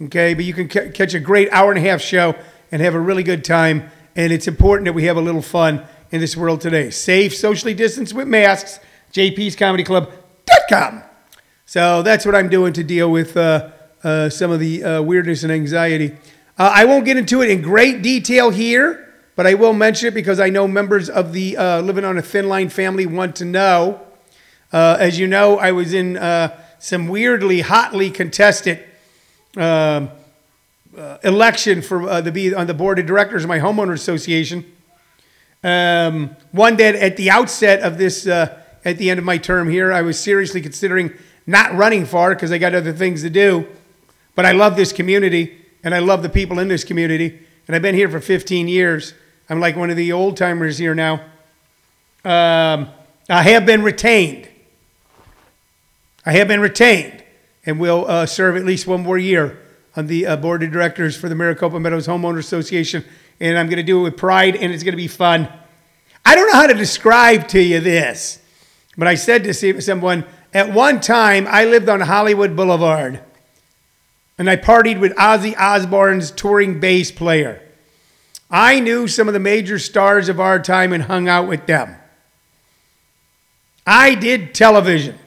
Okay, 0.00 0.34
but 0.34 0.44
you 0.44 0.52
can 0.52 0.68
ca- 0.68 0.90
catch 0.90 1.14
a 1.14 1.20
great 1.20 1.50
hour 1.50 1.72
and 1.72 1.78
a 1.84 1.88
half 1.88 2.02
show 2.02 2.34
and 2.70 2.82
have 2.82 2.94
a 2.94 3.00
really 3.00 3.22
good 3.22 3.44
time. 3.44 3.90
And 4.16 4.32
it's 4.32 4.48
important 4.48 4.86
that 4.86 4.94
we 4.94 5.04
have 5.04 5.18
a 5.18 5.20
little 5.20 5.42
fun 5.42 5.84
in 6.10 6.20
this 6.20 6.36
world 6.36 6.62
today. 6.62 6.88
Safe, 6.88 7.36
socially 7.36 7.74
distanced 7.74 8.14
with 8.14 8.26
masks, 8.26 8.80
jpscomedyclub.com. 9.12 11.02
So 11.66 12.02
that's 12.02 12.24
what 12.24 12.34
I'm 12.34 12.48
doing 12.48 12.72
to 12.72 12.82
deal 12.82 13.10
with 13.10 13.36
uh, 13.36 13.70
uh, 14.02 14.30
some 14.30 14.50
of 14.50 14.58
the 14.58 14.82
uh, 14.82 15.02
weirdness 15.02 15.42
and 15.42 15.52
anxiety. 15.52 16.16
Uh, 16.58 16.72
I 16.74 16.86
won't 16.86 17.04
get 17.04 17.18
into 17.18 17.42
it 17.42 17.50
in 17.50 17.60
great 17.60 18.00
detail 18.00 18.48
here, 18.48 19.14
but 19.36 19.46
I 19.46 19.52
will 19.52 19.74
mention 19.74 20.08
it 20.08 20.14
because 20.14 20.40
I 20.40 20.48
know 20.48 20.66
members 20.66 21.10
of 21.10 21.34
the 21.34 21.58
uh, 21.58 21.82
Living 21.82 22.06
on 22.06 22.16
a 22.16 22.22
Thin 22.22 22.48
Line 22.48 22.70
family 22.70 23.04
want 23.04 23.36
to 23.36 23.44
know. 23.44 24.00
Uh, 24.72 24.96
as 24.98 25.18
you 25.18 25.26
know, 25.26 25.58
I 25.58 25.72
was 25.72 25.92
in 25.92 26.16
some 26.78 27.08
weirdly, 27.08 27.60
hotly 27.60 28.10
contested 28.10 28.82
um, 29.58 30.10
election 31.24 31.82
for 31.82 32.22
to 32.22 32.32
be 32.32 32.54
on 32.54 32.66
the 32.66 32.74
board 32.74 32.98
of 32.98 33.06
directors 33.06 33.44
of 33.44 33.48
my 33.48 33.58
homeowner 33.58 33.92
association. 33.92 34.64
Um, 35.62 36.36
one 36.52 36.76
that 36.76 36.94
at 36.94 37.16
the 37.16 37.30
outset 37.30 37.80
of 37.80 37.98
this, 37.98 38.26
at 38.26 38.98
the 38.98 39.10
end 39.10 39.18
of 39.18 39.24
my 39.24 39.38
term 39.38 39.68
here, 39.68 39.92
I 39.92 40.02
was 40.02 40.18
seriously 40.18 40.60
considering 40.60 41.12
not 41.46 41.74
running 41.74 42.04
for 42.06 42.34
because 42.34 42.52
I 42.52 42.58
got 42.58 42.74
other 42.74 42.92
things 42.92 43.22
to 43.22 43.30
do. 43.30 43.66
But 44.34 44.46
I 44.46 44.52
love 44.52 44.76
this 44.76 44.92
community 44.92 45.64
and 45.82 45.94
I 45.94 45.98
love 45.98 46.22
the 46.22 46.28
people 46.28 46.58
in 46.58 46.68
this 46.68 46.84
community. 46.84 47.38
And 47.66 47.74
I've 47.74 47.82
been 47.82 47.94
here 47.94 48.08
for 48.08 48.20
15 48.20 48.68
years. 48.68 49.14
I'm 49.48 49.60
like 49.60 49.76
one 49.76 49.90
of 49.90 49.96
the 49.96 50.12
old 50.12 50.36
timers 50.36 50.78
here 50.78 50.94
now. 50.94 51.14
Um, 52.24 52.88
I 53.28 53.42
have 53.42 53.66
been 53.66 53.82
retained. 53.82 54.48
I 56.24 56.32
have 56.32 56.48
been 56.48 56.60
retained 56.60 57.22
and 57.64 57.78
will 57.78 58.04
uh, 58.08 58.26
serve 58.26 58.56
at 58.56 58.64
least 58.64 58.86
one 58.86 59.02
more 59.02 59.18
year 59.18 59.58
on 59.96 60.06
the 60.06 60.26
uh, 60.26 60.36
board 60.36 60.62
of 60.62 60.70
directors 60.70 61.16
for 61.16 61.28
the 61.28 61.34
Maricopa 61.34 61.80
Meadows 61.80 62.06
Homeowner 62.06 62.38
Association. 62.38 63.04
And 63.40 63.58
I'm 63.58 63.66
going 63.66 63.78
to 63.78 63.82
do 63.82 64.00
it 64.00 64.02
with 64.02 64.16
pride 64.16 64.54
and 64.54 64.72
it's 64.72 64.82
going 64.82 64.92
to 64.92 64.96
be 64.96 65.08
fun. 65.08 65.48
I 66.24 66.34
don't 66.34 66.46
know 66.48 66.58
how 66.58 66.66
to 66.66 66.74
describe 66.74 67.48
to 67.48 67.60
you 67.60 67.80
this, 67.80 68.40
but 68.98 69.08
I 69.08 69.14
said 69.14 69.44
to 69.44 69.80
someone, 69.80 70.24
at 70.52 70.72
one 70.72 71.00
time, 71.00 71.46
I 71.48 71.64
lived 71.64 71.88
on 71.88 72.00
Hollywood 72.00 72.56
Boulevard 72.56 73.20
and 74.38 74.50
I 74.50 74.56
partied 74.56 75.00
with 75.00 75.14
Ozzy 75.16 75.56
Osbourne's 75.56 76.30
touring 76.30 76.78
bass 76.78 77.10
player. 77.10 77.62
I 78.50 78.80
knew 78.80 79.08
some 79.08 79.28
of 79.28 79.34
the 79.34 79.40
major 79.40 79.78
stars 79.78 80.28
of 80.28 80.38
our 80.38 80.58
time 80.58 80.92
and 80.92 81.04
hung 81.04 81.28
out 81.28 81.48
with 81.48 81.66
them. 81.66 81.96
I 83.86 84.14
did 84.14 84.54
television. 84.54 85.18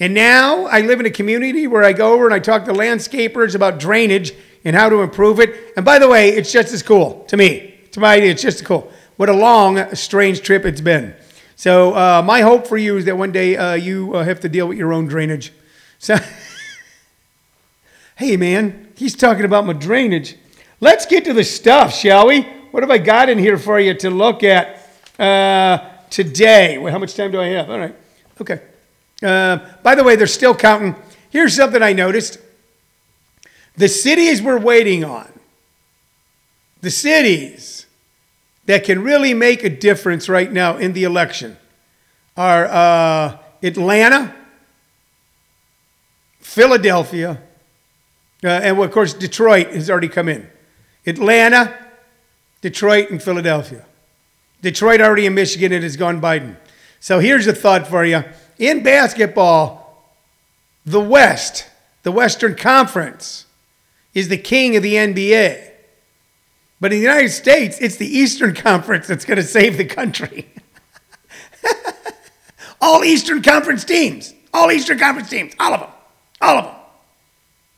And 0.00 0.14
now 0.14 0.64
I 0.64 0.80
live 0.80 0.98
in 0.98 1.04
a 1.04 1.10
community 1.10 1.66
where 1.66 1.84
I 1.84 1.92
go 1.92 2.14
over 2.14 2.24
and 2.24 2.32
I 2.32 2.38
talk 2.38 2.64
to 2.64 2.72
landscapers 2.72 3.54
about 3.54 3.78
drainage 3.78 4.32
and 4.64 4.74
how 4.74 4.88
to 4.88 5.02
improve 5.02 5.40
it. 5.40 5.74
And 5.76 5.84
by 5.84 5.98
the 5.98 6.08
way, 6.08 6.30
it's 6.30 6.50
just 6.50 6.72
as 6.72 6.82
cool 6.82 7.24
to 7.28 7.36
me. 7.36 7.78
To 7.92 8.00
my 8.00 8.14
idea, 8.14 8.30
it's 8.30 8.40
just 8.40 8.62
as 8.62 8.66
cool. 8.66 8.90
What 9.18 9.28
a 9.28 9.34
long, 9.34 9.94
strange 9.94 10.40
trip 10.40 10.64
it's 10.64 10.80
been. 10.80 11.14
So 11.54 11.94
uh, 11.94 12.22
my 12.24 12.40
hope 12.40 12.66
for 12.66 12.78
you 12.78 12.96
is 12.96 13.04
that 13.04 13.18
one 13.18 13.30
day 13.30 13.58
uh, 13.58 13.74
you 13.74 14.14
uh, 14.14 14.24
have 14.24 14.40
to 14.40 14.48
deal 14.48 14.66
with 14.66 14.78
your 14.78 14.94
own 14.94 15.06
drainage. 15.06 15.52
So, 15.98 16.16
hey 18.16 18.38
man, 18.38 18.88
he's 18.96 19.14
talking 19.14 19.44
about 19.44 19.66
my 19.66 19.74
drainage. 19.74 20.36
Let's 20.80 21.04
get 21.04 21.26
to 21.26 21.34
the 21.34 21.44
stuff, 21.44 21.94
shall 21.94 22.26
we? 22.28 22.42
What 22.70 22.82
have 22.82 22.90
I 22.90 22.96
got 22.96 23.28
in 23.28 23.36
here 23.36 23.58
for 23.58 23.78
you 23.78 23.92
to 23.92 24.08
look 24.08 24.42
at 24.42 24.88
uh, 25.18 25.86
today? 26.08 26.78
Well, 26.78 26.90
how 26.90 26.98
much 26.98 27.14
time 27.14 27.30
do 27.30 27.38
I 27.38 27.48
have? 27.48 27.68
All 27.68 27.78
right, 27.78 27.94
okay. 28.40 28.60
Uh, 29.22 29.58
by 29.82 29.94
the 29.94 30.04
way, 30.04 30.16
they're 30.16 30.26
still 30.26 30.54
counting. 30.54 30.96
Here's 31.30 31.54
something 31.54 31.82
I 31.82 31.92
noticed: 31.92 32.38
the 33.76 33.88
cities 33.88 34.42
we're 34.42 34.60
waiting 34.60 35.04
on, 35.04 35.30
the 36.80 36.90
cities 36.90 37.86
that 38.66 38.84
can 38.84 39.02
really 39.02 39.34
make 39.34 39.64
a 39.64 39.70
difference 39.70 40.28
right 40.28 40.50
now 40.52 40.76
in 40.76 40.92
the 40.92 41.04
election 41.04 41.56
are 42.36 42.66
uh, 42.66 43.38
Atlanta, 43.62 44.34
Philadelphia, 46.38 47.40
uh, 48.42 48.48
and 48.48 48.78
of 48.78 48.90
course, 48.90 49.12
Detroit 49.12 49.68
has 49.68 49.90
already 49.90 50.08
come 50.08 50.28
in. 50.28 50.48
Atlanta, 51.06 51.76
Detroit, 52.60 53.10
and 53.10 53.22
Philadelphia. 53.22 53.84
Detroit 54.62 55.00
already 55.00 55.26
in 55.26 55.34
Michigan, 55.34 55.72
it 55.72 55.82
has 55.82 55.96
gone 55.96 56.20
Biden. 56.20 56.56
So 57.00 57.18
here's 57.18 57.46
a 57.46 57.54
thought 57.54 57.86
for 57.86 58.04
you. 58.04 58.24
In 58.60 58.82
basketball, 58.82 60.04
the 60.84 61.00
West, 61.00 61.66
the 62.02 62.12
Western 62.12 62.54
Conference, 62.54 63.46
is 64.12 64.28
the 64.28 64.36
king 64.36 64.76
of 64.76 64.82
the 64.82 64.94
NBA. 64.94 65.70
But 66.78 66.92
in 66.92 66.98
the 66.98 67.02
United 67.02 67.30
States, 67.30 67.78
it's 67.80 67.96
the 67.96 68.06
Eastern 68.06 68.54
Conference 68.54 69.06
that's 69.06 69.24
going 69.24 69.38
to 69.38 69.42
save 69.42 69.78
the 69.78 69.86
country. 69.86 70.50
all 72.82 73.02
Eastern 73.02 73.40
Conference 73.40 73.82
teams, 73.82 74.34
all 74.52 74.70
Eastern 74.70 74.98
Conference 74.98 75.30
teams, 75.30 75.54
all 75.58 75.72
of 75.72 75.80
them, 75.80 75.90
all 76.42 76.58
of 76.58 76.64
them. 76.66 76.74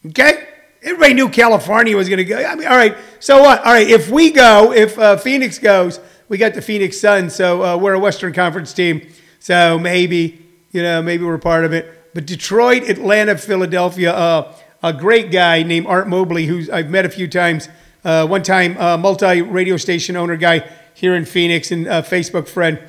Okay? 0.08 0.48
Everybody 0.82 1.14
knew 1.14 1.28
California 1.28 1.96
was 1.96 2.08
going 2.08 2.18
to 2.18 2.24
go. 2.24 2.44
I 2.44 2.56
mean, 2.56 2.66
all 2.66 2.76
right, 2.76 2.96
so 3.20 3.40
what? 3.40 3.60
All 3.60 3.72
right, 3.72 3.88
if 3.88 4.10
we 4.10 4.32
go, 4.32 4.72
if 4.72 4.98
uh, 4.98 5.16
Phoenix 5.16 5.60
goes, 5.60 6.00
we 6.28 6.38
got 6.38 6.54
the 6.54 6.62
Phoenix 6.62 7.00
Suns, 7.00 7.36
so 7.36 7.62
uh, 7.62 7.76
we're 7.76 7.92
a 7.92 8.00
Western 8.00 8.32
Conference 8.32 8.72
team. 8.72 9.08
So 9.38 9.78
maybe, 9.78 10.41
you 10.72 10.82
know, 10.82 11.00
maybe 11.02 11.24
we're 11.24 11.38
part 11.38 11.64
of 11.64 11.72
it. 11.72 12.12
But 12.14 12.26
Detroit, 12.26 12.88
Atlanta, 12.88 13.38
Philadelphia, 13.38 14.12
uh, 14.12 14.54
a 14.82 14.92
great 14.92 15.30
guy 15.30 15.62
named 15.62 15.86
Art 15.86 16.08
Mobley, 16.08 16.46
who 16.46 16.70
I've 16.72 16.90
met 16.90 17.04
a 17.04 17.08
few 17.08 17.28
times 17.28 17.68
uh, 18.04 18.26
one 18.26 18.42
time 18.42 18.76
uh, 18.78 18.96
multi 18.96 19.42
radio 19.42 19.76
station 19.76 20.16
owner 20.16 20.36
guy 20.36 20.68
here 20.94 21.14
in 21.14 21.24
Phoenix 21.24 21.70
and 21.70 21.86
uh, 21.86 22.02
Facebook 22.02 22.48
friend. 22.48 22.80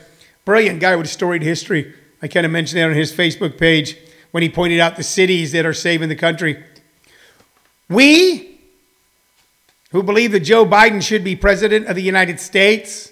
Brilliant 0.45 0.79
guy 0.79 0.95
with 0.95 1.05
a 1.05 1.09
storied 1.09 1.43
history. 1.43 1.93
I 2.21 2.27
kind 2.27 2.45
of 2.45 2.51
mentioned 2.51 2.79
that 2.79 2.89
on 2.89 2.95
his 2.95 3.13
Facebook 3.13 3.57
page 3.57 3.97
when 4.31 4.43
he 4.43 4.49
pointed 4.49 4.79
out 4.79 4.95
the 4.95 5.03
cities 5.03 5.51
that 5.51 5.65
are 5.65 5.73
saving 5.73 6.09
the 6.09 6.15
country. 6.15 6.63
We, 7.89 8.59
who 9.91 10.01
believe 10.01 10.31
that 10.31 10.39
Joe 10.39 10.65
Biden 10.65 11.01
should 11.01 11.23
be 11.23 11.35
president 11.35 11.87
of 11.87 11.95
the 11.95 12.01
United 12.01 12.39
States, 12.39 13.11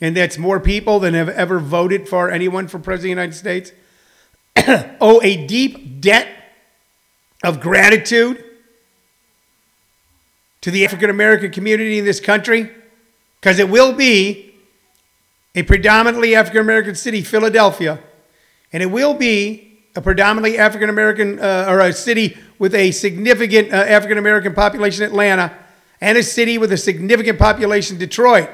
and 0.00 0.16
that's 0.16 0.38
more 0.38 0.58
people 0.58 0.98
than 0.98 1.14
have 1.14 1.28
ever 1.28 1.58
voted 1.58 2.08
for 2.08 2.30
anyone 2.30 2.68
for 2.68 2.78
president 2.78 2.96
of 2.98 3.02
the 3.02 3.08
United 3.08 3.34
States, 3.34 3.72
owe 5.00 5.20
a 5.22 5.46
deep 5.46 6.00
debt 6.00 6.28
of 7.44 7.60
gratitude 7.60 8.42
to 10.60 10.70
the 10.70 10.84
African 10.84 11.10
American 11.10 11.50
community 11.50 11.98
in 11.98 12.04
this 12.04 12.20
country, 12.20 12.70
because 13.40 13.58
it 13.58 13.68
will 13.68 13.92
be 13.92 14.54
a 15.54 15.62
predominantly 15.62 16.34
African 16.34 16.60
American 16.60 16.94
city, 16.94 17.22
Philadelphia, 17.22 18.00
and 18.72 18.82
it 18.82 18.86
will 18.86 19.14
be 19.14 19.78
a 19.94 20.02
predominantly 20.02 20.58
African 20.58 20.90
American 20.90 21.38
uh, 21.40 21.66
or 21.68 21.80
a 21.80 21.92
city 21.92 22.36
with 22.58 22.74
a 22.74 22.90
significant 22.90 23.72
uh, 23.72 23.76
African 23.76 24.18
American 24.18 24.54
population, 24.54 25.04
Atlanta, 25.04 25.56
and 26.00 26.18
a 26.18 26.22
city 26.22 26.58
with 26.58 26.72
a 26.72 26.76
significant 26.76 27.38
population, 27.38 27.96
Detroit, 27.96 28.50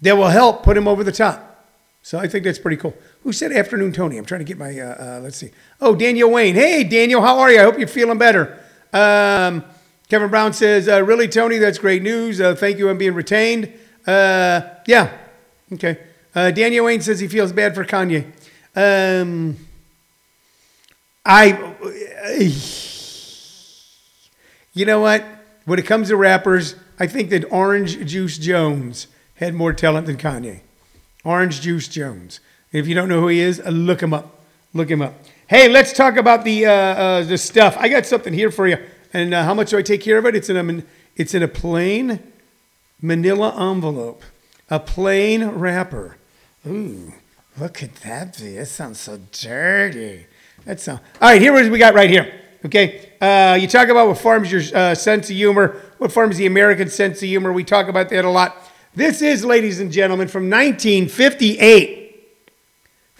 that 0.00 0.16
will 0.16 0.28
help 0.28 0.62
put 0.62 0.76
him 0.76 0.88
over 0.88 1.04
the 1.04 1.12
top. 1.12 1.66
So 2.02 2.18
I 2.18 2.26
think 2.26 2.44
that's 2.44 2.58
pretty 2.58 2.76
cool. 2.76 2.94
Who 3.22 3.32
said 3.32 3.52
afternoon, 3.52 3.92
Tony? 3.92 4.18
I'm 4.18 4.24
trying 4.24 4.40
to 4.40 4.44
get 4.44 4.58
my, 4.58 4.78
uh, 4.78 5.16
uh, 5.16 5.20
let's 5.20 5.36
see. 5.36 5.50
Oh, 5.80 5.94
Daniel 5.94 6.30
Wayne. 6.30 6.54
Hey, 6.54 6.82
Daniel, 6.82 7.20
how 7.20 7.38
are 7.38 7.52
you? 7.52 7.60
I 7.60 7.62
hope 7.62 7.78
you're 7.78 7.86
feeling 7.86 8.18
better. 8.18 8.58
Um, 8.92 9.64
Kevin 10.08 10.28
Brown 10.28 10.52
says, 10.52 10.88
uh, 10.88 11.02
really, 11.04 11.28
Tony, 11.28 11.58
that's 11.58 11.78
great 11.78 12.02
news. 12.02 12.40
Uh, 12.40 12.54
thank 12.54 12.78
you 12.78 12.88
on 12.88 12.98
being 12.98 13.14
retained. 13.14 13.72
Uh, 14.06 14.62
yeah, 14.86 15.16
okay. 15.72 15.98
Uh, 16.34 16.50
Daniel 16.50 16.86
Wayne 16.86 17.00
says 17.00 17.20
he 17.20 17.28
feels 17.28 17.52
bad 17.52 17.76
for 17.76 17.84
Kanye. 17.84 18.26
Um, 18.74 19.56
I, 21.24 21.52
you 24.74 24.84
know 24.84 25.00
what? 25.00 25.24
When 25.64 25.78
it 25.78 25.86
comes 25.86 26.08
to 26.08 26.16
rappers, 26.16 26.74
I 26.98 27.06
think 27.06 27.30
that 27.30 27.44
Orange 27.52 28.04
Juice 28.04 28.36
Jones 28.36 29.06
had 29.36 29.54
more 29.54 29.72
talent 29.72 30.06
than 30.06 30.16
Kanye. 30.16 30.62
Orange 31.24 31.60
Juice 31.60 31.86
Jones. 31.86 32.40
If 32.72 32.88
you 32.88 32.94
don't 32.94 33.08
know 33.08 33.20
who 33.20 33.28
he 33.28 33.40
is, 33.40 33.60
uh, 33.60 33.68
look 33.68 34.02
him 34.02 34.14
up. 34.14 34.40
Look 34.72 34.88
him 34.88 35.02
up. 35.02 35.14
Hey, 35.46 35.68
let's 35.68 35.92
talk 35.92 36.16
about 36.16 36.44
the 36.44 36.64
uh, 36.64 36.72
uh, 36.72 37.22
the 37.24 37.36
stuff. 37.36 37.76
I 37.78 37.88
got 37.88 38.06
something 38.06 38.32
here 38.32 38.50
for 38.50 38.66
you. 38.66 38.78
And 39.12 39.34
uh, 39.34 39.44
how 39.44 39.52
much 39.52 39.70
do 39.70 39.78
I 39.78 39.82
take 39.82 40.00
care 40.00 40.16
of 40.16 40.24
it? 40.24 40.34
It's 40.34 40.48
in 40.48 40.56
a 40.56 40.82
it's 41.14 41.34
in 41.34 41.42
a 41.42 41.48
plain 41.48 42.20
Manila 43.02 43.50
envelope, 43.70 44.22
a 44.70 44.80
plain 44.80 45.44
wrapper. 45.44 46.16
Ooh, 46.66 47.12
look 47.58 47.82
at 47.82 47.96
that! 47.96 48.38
Be. 48.38 48.56
That 48.56 48.66
sounds 48.66 49.00
so 49.00 49.20
dirty. 49.32 50.26
That 50.64 50.80
sound. 50.80 51.00
All 51.20 51.28
right, 51.28 51.42
here 51.42 51.52
what 51.52 51.70
we 51.70 51.78
got 51.78 51.92
right 51.92 52.08
here. 52.08 52.40
Okay, 52.64 53.10
uh, 53.20 53.58
you 53.60 53.68
talk 53.68 53.88
about 53.88 54.08
what 54.08 54.16
forms 54.16 54.50
your 54.50 54.62
uh, 54.74 54.94
sense 54.94 55.28
of 55.28 55.36
humor. 55.36 55.76
What 55.98 56.10
forms 56.10 56.38
the 56.38 56.46
American 56.46 56.88
sense 56.88 57.18
of 57.18 57.28
humor? 57.28 57.52
We 57.52 57.64
talk 57.64 57.88
about 57.88 58.08
that 58.08 58.24
a 58.24 58.30
lot. 58.30 58.56
This 58.94 59.20
is, 59.20 59.44
ladies 59.44 59.80
and 59.80 59.92
gentlemen, 59.92 60.28
from 60.28 60.48
1958. 60.48 62.01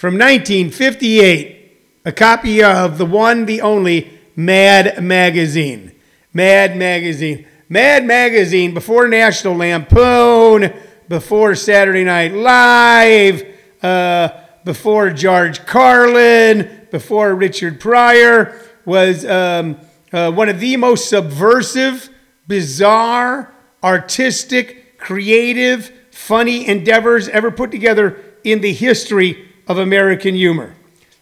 From 0.03 0.15
1958, 0.15 2.01
a 2.07 2.11
copy 2.11 2.61
of 2.61 2.99
the 2.99 3.07
one, 3.07 3.47
the 3.47 3.61
only 3.61 4.11
Mad 4.35 5.01
Magazine. 5.01 5.93
Mad 6.35 6.77
Magazine. 6.77 7.47
Mad 7.69 8.05
Magazine 8.05 8.75
before 8.75 9.07
National 9.07 9.55
Lampoon, 9.55 10.73
before 11.09 11.55
Saturday 11.55 12.03
Night 12.03 12.33
Live, 12.33 13.47
uh, 13.81 14.31
before 14.65 15.11
George 15.11 15.65
Carlin, 15.67 16.89
before 16.91 17.37
Richard 17.37 17.79
Pryor, 17.79 18.61
was 18.85 19.25
um, 19.25 19.79
uh, 20.13 20.33
one 20.33 20.49
of 20.49 20.59
the 20.59 20.77
most 20.79 21.09
subversive, 21.09 22.09
bizarre, 22.49 23.55
artistic, 23.85 24.99
creative, 24.99 25.93
funny 26.11 26.67
endeavors 26.67 27.29
ever 27.29 27.53
put 27.53 27.71
together 27.71 28.21
in 28.43 28.63
the 28.63 28.73
history 28.73 29.51
of 29.69 29.79
American 29.79 30.35
humor. 30.35 30.75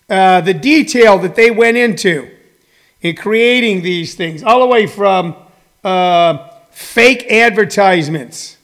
Uh, 0.09 0.41
the 0.41 0.55
detail 0.55 1.19
that 1.19 1.37
they 1.37 1.51
went 1.51 1.77
into 1.77 2.29
in 3.01 3.17
creating 3.17 3.83
these 3.83 4.15
things, 4.15 4.43
all 4.43 4.61
the 4.61 4.67
way 4.67 4.87
from 4.87 5.37
uh, 5.85 6.49
fake 6.71 7.31
advertisements 7.31 8.59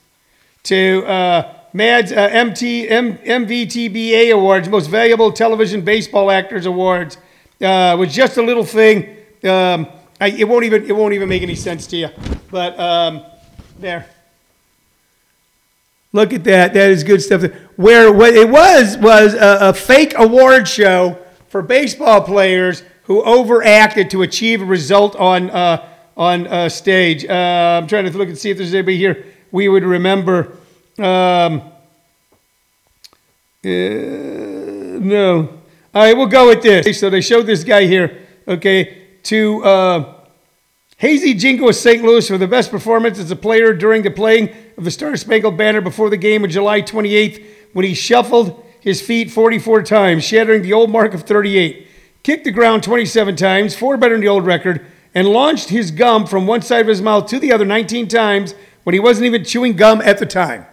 to 0.65 1.05
uh, 1.07 1.55
MAD's 1.73 2.11
uh, 2.11 2.29
MT, 2.33 2.89
M, 2.89 3.19
MVTBA 3.19 4.33
Awards, 4.33 4.69
Most 4.69 4.89
Valuable 4.89 5.31
Television 5.33 5.83
Baseball 5.83 6.31
Actors 6.31 6.67
Awards, 6.67 7.19
uh, 7.61 7.97
was 7.99 8.13
just 8.15 8.37
a 8.37 8.43
little 8.43 8.65
thing. 8.65 9.17
Um, 9.45 9.87
I, 10.21 10.31
it 10.31 10.49
won't 10.49 10.65
even 10.65 10.85
it 10.85 10.97
won't 10.97 11.15
even 11.15 11.29
make 11.29 11.43
any 11.43 11.55
sense 11.55 11.87
to 11.89 11.97
you. 11.97 12.09
But 12.51 12.79
um, 12.81 13.23
there. 13.79 14.07
Look 16.17 16.33
at 16.33 16.45
that. 16.45 16.73
That 16.73 16.89
is 16.89 17.05
good 17.05 17.21
stuff. 17.21 17.43
Where 17.77 18.11
what 18.11 18.35
it 18.35 18.49
was 18.49 18.97
was 18.97 19.35
a, 19.35 19.69
a 19.69 19.75
fake 19.75 20.15
award 20.17 20.67
show 20.67 21.19
for 21.49 21.61
baseball 21.61 22.23
players 22.23 22.83
who 23.03 23.23
overacted 23.23 24.09
to 24.13 24.23
achieve 24.23 24.63
a 24.63 24.65
result 24.65 25.15
on 25.17 25.51
uh, 25.51 25.87
on 26.17 26.47
uh, 26.47 26.71
stage. 26.71 27.27
Uh, 27.27 27.81
I'm 27.83 27.87
trying 27.87 28.11
to 28.11 28.17
look 28.17 28.31
and 28.31 28.39
see 28.39 28.49
if 28.49 28.57
there's 28.57 28.73
anybody 28.73 28.97
here 28.97 29.27
we 29.53 29.69
would 29.69 29.85
remember. 29.85 30.57
Um, 30.99 31.61
uh, 33.63 33.69
no. 33.69 35.51
All 35.95 36.03
right, 36.03 36.17
we'll 36.17 36.29
go 36.29 36.49
with 36.49 36.63
this. 36.63 36.99
So 36.99 37.11
they 37.11 37.21
showed 37.21 37.45
this 37.45 37.63
guy 37.63 37.85
here. 37.85 38.27
Okay, 38.49 39.03
to 39.25 39.63
uh, 39.63 40.15
Hazy 40.97 41.35
Jingo 41.35 41.69
of 41.69 41.75
St. 41.75 42.03
Louis 42.03 42.27
for 42.27 42.39
the 42.39 42.49
best 42.49 42.71
performance 42.71 43.19
as 43.19 43.31
a 43.31 43.37
player 43.37 43.75
during 43.75 44.01
the 44.01 44.11
playing 44.11 44.66
of 44.77 44.85
the 44.85 44.91
Star 44.91 45.17
Spangled 45.17 45.57
Banner 45.57 45.81
before 45.81 46.11
the 46.11 46.17
game 46.17 46.45
of 46.45 46.51
July 46.51 46.83
28th 46.83 47.45
when 47.73 47.85
he 47.85 47.95
shuffled 47.95 48.63
his 48.81 49.01
feet 49.01 49.31
44 49.31 49.83
times, 49.83 50.25
shattering 50.25 50.63
the 50.63 50.73
old 50.73 50.91
mark 50.91 51.15
of 51.15 51.23
38, 51.23 51.89
kicked 52.23 52.45
the 52.45 52.51
ground 52.51 52.83
27 52.83 53.37
times, 53.37 53.75
four 53.75 53.97
better 53.97 54.15
than 54.15 54.21
the 54.21 54.29
old 54.29 54.47
record, 54.47 54.85
and 55.15 55.29
launched 55.29 55.71
his 55.71 55.91
gum 55.91 56.27
from 56.27 56.47
one 56.47 56.63
side 56.63 56.83
of 56.83 56.89
his 56.89 57.03
mouth 57.03 57.27
to 57.27 57.39
the 57.39 57.53
other 57.53 57.65
19 57.65 58.07
times 58.07 58.55
when 58.85 58.95
he 58.95 59.01
wasn't 59.01 59.27
even 59.27 59.45
chewing 59.45 59.75
gum 59.75 60.01
at 60.03 60.19
the 60.19 60.27
time. 60.27 60.67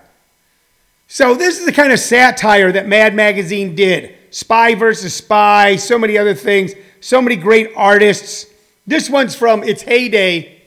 So, 1.08 1.34
this 1.34 1.60
is 1.60 1.66
the 1.66 1.72
kind 1.72 1.92
of 1.92 2.00
satire 2.00 2.72
that 2.72 2.88
Mad 2.88 3.16
Magazine 3.16 3.76
did 3.76 4.16
Spy 4.30 4.76
versus 4.76 5.14
Spy, 5.14 5.76
so 5.76 5.98
many 5.98 6.18
other 6.18 6.34
things, 6.34 6.74
so 7.00 7.22
many 7.22 7.36
great 7.36 7.72
artists. 7.76 8.48
This 8.86 9.10
one's 9.10 9.36
from 9.36 9.64
its 9.64 9.82
heyday, 9.82 10.62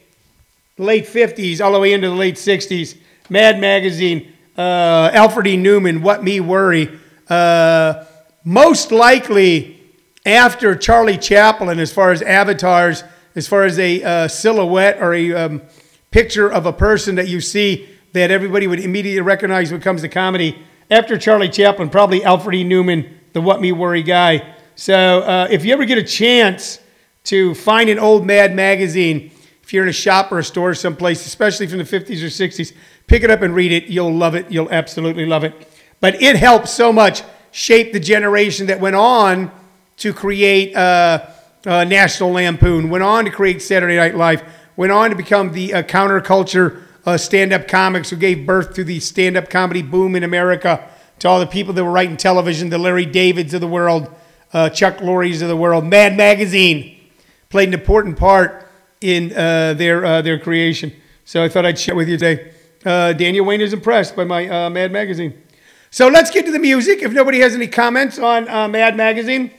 late 0.78 1.06
50s, 1.06 1.60
all 1.60 1.72
the 1.72 1.80
way 1.80 1.92
into 1.92 2.08
the 2.08 2.14
late 2.14 2.36
60s. 2.36 2.96
Mad 3.28 3.60
Magazine, 3.60 4.32
uh, 4.56 5.10
Alfred 5.12 5.46
E. 5.46 5.56
Neuman, 5.56 6.00
What 6.02 6.22
Me 6.22 6.40
Worry. 6.40 6.98
Uh, 7.28 8.04
most 8.44 8.92
likely 8.92 9.80
after 10.24 10.74
Charlie 10.76 11.18
Chaplin, 11.18 11.78
as 11.78 11.92
far 11.92 12.12
as 12.12 12.22
avatars, 12.22 13.04
as 13.34 13.46
far 13.46 13.64
as 13.64 13.78
a 13.78 14.02
uh, 14.02 14.28
silhouette 14.28 15.00
or 15.00 15.14
a 15.14 15.34
um, 15.34 15.62
picture 16.10 16.48
of 16.48 16.66
a 16.66 16.72
person 16.72 17.16
that 17.16 17.28
you 17.28 17.40
see 17.40 17.88
that 18.12 18.30
everybody 18.30 18.66
would 18.66 18.80
immediately 18.80 19.20
recognize 19.20 19.70
when 19.70 19.80
it 19.80 19.84
comes 19.84 20.02
to 20.02 20.08
comedy. 20.08 20.56
After 20.90 21.18
Charlie 21.18 21.48
Chaplin, 21.48 21.90
probably 21.90 22.24
Alfred 22.24 22.54
E. 22.54 22.64
Neuman, 22.64 23.10
the 23.32 23.40
What 23.40 23.60
Me 23.60 23.72
Worry 23.72 24.02
guy. 24.02 24.54
So 24.76 25.20
uh, 25.20 25.48
if 25.50 25.64
you 25.64 25.72
ever 25.72 25.84
get 25.84 25.98
a 25.98 26.02
chance 26.02 26.80
to 27.24 27.54
find 27.54 27.90
an 27.90 27.98
old 27.98 28.24
Mad 28.24 28.54
magazine, 28.54 29.32
if 29.66 29.72
you're 29.72 29.82
in 29.82 29.88
a 29.88 29.92
shop 29.92 30.30
or 30.30 30.38
a 30.38 30.44
store 30.44 30.72
someplace, 30.74 31.26
especially 31.26 31.66
from 31.66 31.78
the 31.78 31.84
50s 31.84 32.22
or 32.22 32.28
60s, 32.28 32.72
pick 33.08 33.24
it 33.24 33.30
up 33.32 33.42
and 33.42 33.52
read 33.52 33.72
it. 33.72 33.86
You'll 33.86 34.14
love 34.14 34.36
it. 34.36 34.48
You'll 34.48 34.70
absolutely 34.70 35.26
love 35.26 35.42
it. 35.42 35.68
But 35.98 36.22
it 36.22 36.36
helped 36.36 36.68
so 36.68 36.92
much 36.92 37.24
shape 37.50 37.92
the 37.92 37.98
generation 37.98 38.68
that 38.68 38.78
went 38.78 38.94
on 38.94 39.50
to 39.96 40.12
create 40.12 40.76
uh, 40.76 41.26
uh, 41.66 41.82
National 41.82 42.30
Lampoon, 42.30 42.90
went 42.90 43.02
on 43.02 43.24
to 43.24 43.30
create 43.32 43.60
Saturday 43.60 43.96
Night 43.96 44.14
Live, 44.14 44.44
went 44.76 44.92
on 44.92 45.10
to 45.10 45.16
become 45.16 45.50
the 45.50 45.74
uh, 45.74 45.82
counterculture 45.82 46.84
uh, 47.04 47.16
stand 47.16 47.52
up 47.52 47.66
comics 47.66 48.08
who 48.08 48.16
gave 48.16 48.46
birth 48.46 48.72
to 48.74 48.84
the 48.84 49.00
stand 49.00 49.36
up 49.36 49.50
comedy 49.50 49.82
boom 49.82 50.14
in 50.14 50.22
America, 50.22 50.88
to 51.18 51.28
all 51.28 51.40
the 51.40 51.46
people 51.46 51.74
that 51.74 51.84
were 51.84 51.90
writing 51.90 52.16
television, 52.16 52.68
the 52.68 52.78
Larry 52.78 53.04
Davids 53.04 53.52
of 53.52 53.60
the 53.60 53.66
world, 53.66 54.14
uh, 54.52 54.68
Chuck 54.68 55.00
Lorre's 55.00 55.42
of 55.42 55.48
the 55.48 55.56
world. 55.56 55.84
Mad 55.84 56.16
Magazine 56.16 57.00
played 57.48 57.66
an 57.66 57.74
important 57.74 58.16
part 58.16 58.62
in 59.00 59.32
uh, 59.32 59.74
their, 59.74 60.04
uh, 60.04 60.22
their 60.22 60.38
creation. 60.38 60.92
So 61.24 61.42
I 61.42 61.48
thought 61.48 61.66
I'd 61.66 61.78
share 61.78 61.94
with 61.94 62.08
you 62.08 62.16
today. 62.16 62.52
Uh, 62.84 63.12
Daniel 63.12 63.44
Wayne 63.44 63.60
is 63.60 63.72
impressed 63.72 64.14
by 64.14 64.24
my 64.24 64.48
uh, 64.48 64.70
Mad 64.70 64.92
Magazine. 64.92 65.42
So 65.90 66.08
let's 66.08 66.30
get 66.30 66.44
to 66.46 66.52
the 66.52 66.58
music. 66.58 67.02
If 67.02 67.12
nobody 67.12 67.40
has 67.40 67.54
any 67.54 67.66
comments 67.66 68.18
on 68.18 68.44
Mad 68.70 68.96
Magazine, 68.96 69.50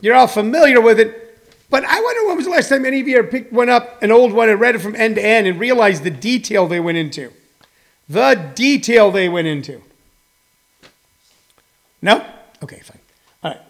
you're 0.00 0.14
all 0.14 0.26
familiar 0.26 0.80
with 0.80 1.00
it. 1.00 1.28
But 1.70 1.84
I 1.84 2.00
wonder 2.00 2.26
when 2.26 2.36
was 2.36 2.46
the 2.46 2.52
last 2.52 2.68
time 2.68 2.84
any 2.86 3.00
of 3.00 3.08
you 3.08 3.18
ever 3.18 3.28
picked 3.28 3.52
one 3.52 3.68
up, 3.68 4.02
an 4.02 4.10
old 4.10 4.32
one, 4.32 4.48
and 4.48 4.58
read 4.58 4.74
it 4.74 4.78
from 4.78 4.96
end 4.96 5.16
to 5.16 5.24
end 5.24 5.46
and 5.46 5.60
realized 5.60 6.02
the 6.02 6.10
detail 6.10 6.66
they 6.66 6.80
went 6.80 6.98
into. 6.98 7.32
The 8.08 8.52
detail 8.54 9.10
they 9.10 9.28
went 9.28 9.48
into. 9.48 9.82
No? 12.00 12.24
Okay, 12.62 12.80
fine. 12.80 12.98
All 13.42 13.50
right. 13.50 13.60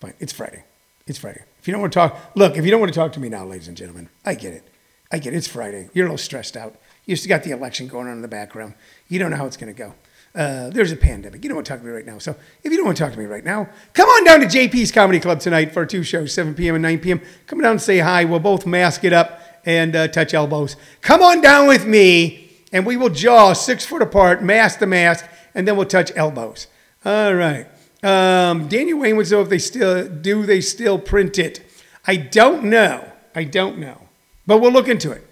Fine. 0.00 0.14
It's 0.18 0.32
Friday. 0.32 0.64
It's 1.06 1.18
Friday. 1.18 1.42
If 1.60 1.68
you 1.68 1.72
don't 1.72 1.82
want 1.82 1.92
to 1.92 1.98
talk, 1.98 2.18
look, 2.34 2.56
if 2.56 2.64
you 2.64 2.70
don't 2.70 2.80
want 2.80 2.90
to 2.92 2.98
talk 2.98 3.12
to 3.12 3.20
me 3.20 3.28
now, 3.28 3.44
ladies 3.44 3.68
and 3.68 3.76
gentlemen, 3.76 4.08
I 4.24 4.34
get 4.34 4.54
it. 4.54 4.66
I 5.12 5.18
get 5.18 5.34
it. 5.34 5.36
It's 5.36 5.46
Friday. 5.46 5.90
You're 5.92 6.06
a 6.06 6.08
little 6.08 6.16
stressed 6.16 6.56
out. 6.56 6.76
You 7.04 7.14
still 7.14 7.28
got 7.28 7.44
the 7.44 7.50
election 7.50 7.88
going 7.88 8.06
on 8.06 8.14
in 8.14 8.22
the 8.22 8.28
background. 8.28 8.72
You 9.08 9.18
don't 9.18 9.30
know 9.30 9.36
how 9.36 9.44
it's 9.44 9.58
going 9.58 9.74
to 9.74 9.78
go. 9.78 9.94
Uh, 10.34 10.70
there's 10.70 10.92
a 10.92 10.96
pandemic. 10.96 11.44
You 11.44 11.50
don't 11.50 11.56
want 11.56 11.66
to 11.66 11.72
talk 11.72 11.80
to 11.80 11.86
me 11.86 11.92
right 11.92 12.06
now. 12.06 12.16
So 12.16 12.34
if 12.62 12.72
you 12.72 12.78
don't 12.78 12.86
want 12.86 12.96
to 12.96 13.04
talk 13.04 13.12
to 13.12 13.18
me 13.18 13.26
right 13.26 13.44
now, 13.44 13.68
come 13.92 14.08
on 14.08 14.24
down 14.24 14.40
to 14.40 14.46
JP's 14.46 14.90
Comedy 14.90 15.20
Club 15.20 15.40
tonight 15.40 15.74
for 15.74 15.84
two 15.84 16.02
shows, 16.02 16.32
7 16.32 16.54
p.m. 16.54 16.74
and 16.74 16.82
9 16.82 16.98
p.m. 17.00 17.20
Come 17.46 17.60
down 17.60 17.72
and 17.72 17.82
say 17.82 17.98
hi. 17.98 18.24
We'll 18.24 18.40
both 18.40 18.64
mask 18.64 19.04
it 19.04 19.12
up 19.12 19.40
and 19.66 19.94
uh, 19.94 20.08
touch 20.08 20.32
elbows. 20.32 20.74
Come 21.02 21.22
on 21.22 21.42
down 21.42 21.68
with 21.68 21.86
me, 21.86 22.50
and 22.72 22.86
we 22.86 22.96
will 22.96 23.10
jaw 23.10 23.52
six 23.52 23.84
foot 23.84 24.00
apart, 24.00 24.42
mask 24.42 24.78
to 24.78 24.86
mask, 24.86 25.26
and 25.54 25.68
then 25.68 25.76
we'll 25.76 25.86
touch 25.86 26.10
elbows. 26.16 26.66
All 27.04 27.34
right. 27.34 27.66
Um, 28.04 28.68
Daniel 28.68 28.98
Wayne 28.98 29.16
would 29.16 29.30
know 29.30 29.40
if 29.40 29.48
they 29.48 29.58
still 29.58 30.06
do 30.06 30.44
they 30.44 30.60
still 30.60 30.98
print 30.98 31.38
it. 31.38 31.62
I 32.06 32.16
don't 32.16 32.64
know. 32.64 33.10
I 33.34 33.44
don't 33.44 33.78
know, 33.78 34.08
but 34.46 34.58
we'll 34.58 34.72
look 34.72 34.88
into 34.88 35.10
it. 35.10 35.26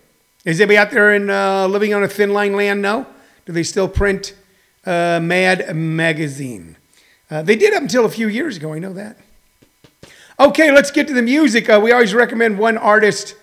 Is 0.47 0.59
anybody 0.61 0.79
out 0.79 0.91
there 0.91 1.15
in 1.15 1.29
uh, 1.29 1.69
living 1.69 1.93
on 1.93 2.03
a 2.03 2.09
thin 2.09 2.33
line 2.33 2.55
land? 2.55 2.81
No. 2.81 3.07
Do 3.45 3.53
they 3.53 3.63
still 3.63 3.89
print 3.89 4.35
uh, 4.87 5.21
Mad 5.23 5.77
Magazine? 5.77 6.77
Uh, 7.31 7.43
they 7.43 7.57
did 7.57 7.75
up 7.75 7.83
until 7.83 8.07
a 8.07 8.09
few 8.09 8.27
years 8.27 8.57
ago. 8.57 8.73
I 8.73 8.79
know 8.79 8.93
that. 8.95 9.19
Okay, 10.41 10.73
let's 10.73 10.91
get 10.91 11.07
to 11.09 11.15
the 11.15 11.23
music. 11.23 11.69
Uh, 11.69 11.79
we 11.83 11.93
always 11.93 12.15
recommend 12.15 12.59
one 12.59 12.79
artist 12.79 13.37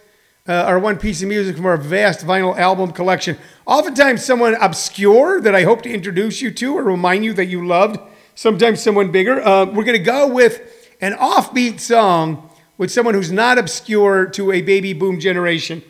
uh, 0.47 0.65
or 0.67 0.79
one 0.79 0.97
piece 0.97 1.21
of 1.21 1.27
music 1.27 1.55
from 1.55 1.67
our 1.67 1.77
vast 1.77 2.25
vinyl 2.25 2.57
album 2.57 2.91
collection. 2.91 3.37
Oftentimes, 3.67 4.25
someone 4.25 4.55
obscure 4.55 5.39
that 5.39 5.53
I 5.53 5.63
hope 5.63 5.83
to 5.83 5.89
introduce 5.89 6.41
you 6.41 6.51
to 6.51 6.77
or 6.77 6.83
remind 6.83 7.23
you 7.23 7.33
that 7.33 7.45
you 7.45 7.65
loved. 7.65 7.99
Sometimes, 8.39 8.81
someone 8.81 9.11
bigger. 9.11 9.45
Uh, 9.45 9.65
we're 9.65 9.83
going 9.83 9.97
to 9.97 9.99
go 9.99 10.25
with 10.25 10.61
an 11.01 11.11
offbeat 11.11 11.81
song 11.81 12.49
with 12.77 12.89
someone 12.89 13.13
who's 13.13 13.33
not 13.33 13.57
obscure 13.57 14.27
to 14.27 14.53
a 14.53 14.61
baby 14.61 14.93
boom 14.93 15.19
generation. 15.19 15.83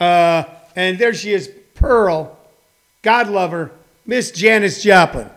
Uh, 0.00 0.44
and 0.74 0.98
there 0.98 1.12
she 1.12 1.34
is, 1.34 1.50
Pearl, 1.74 2.38
God 3.02 3.28
lover, 3.28 3.70
Miss 4.06 4.30
Janis 4.30 4.82
Joplin. 4.82 5.28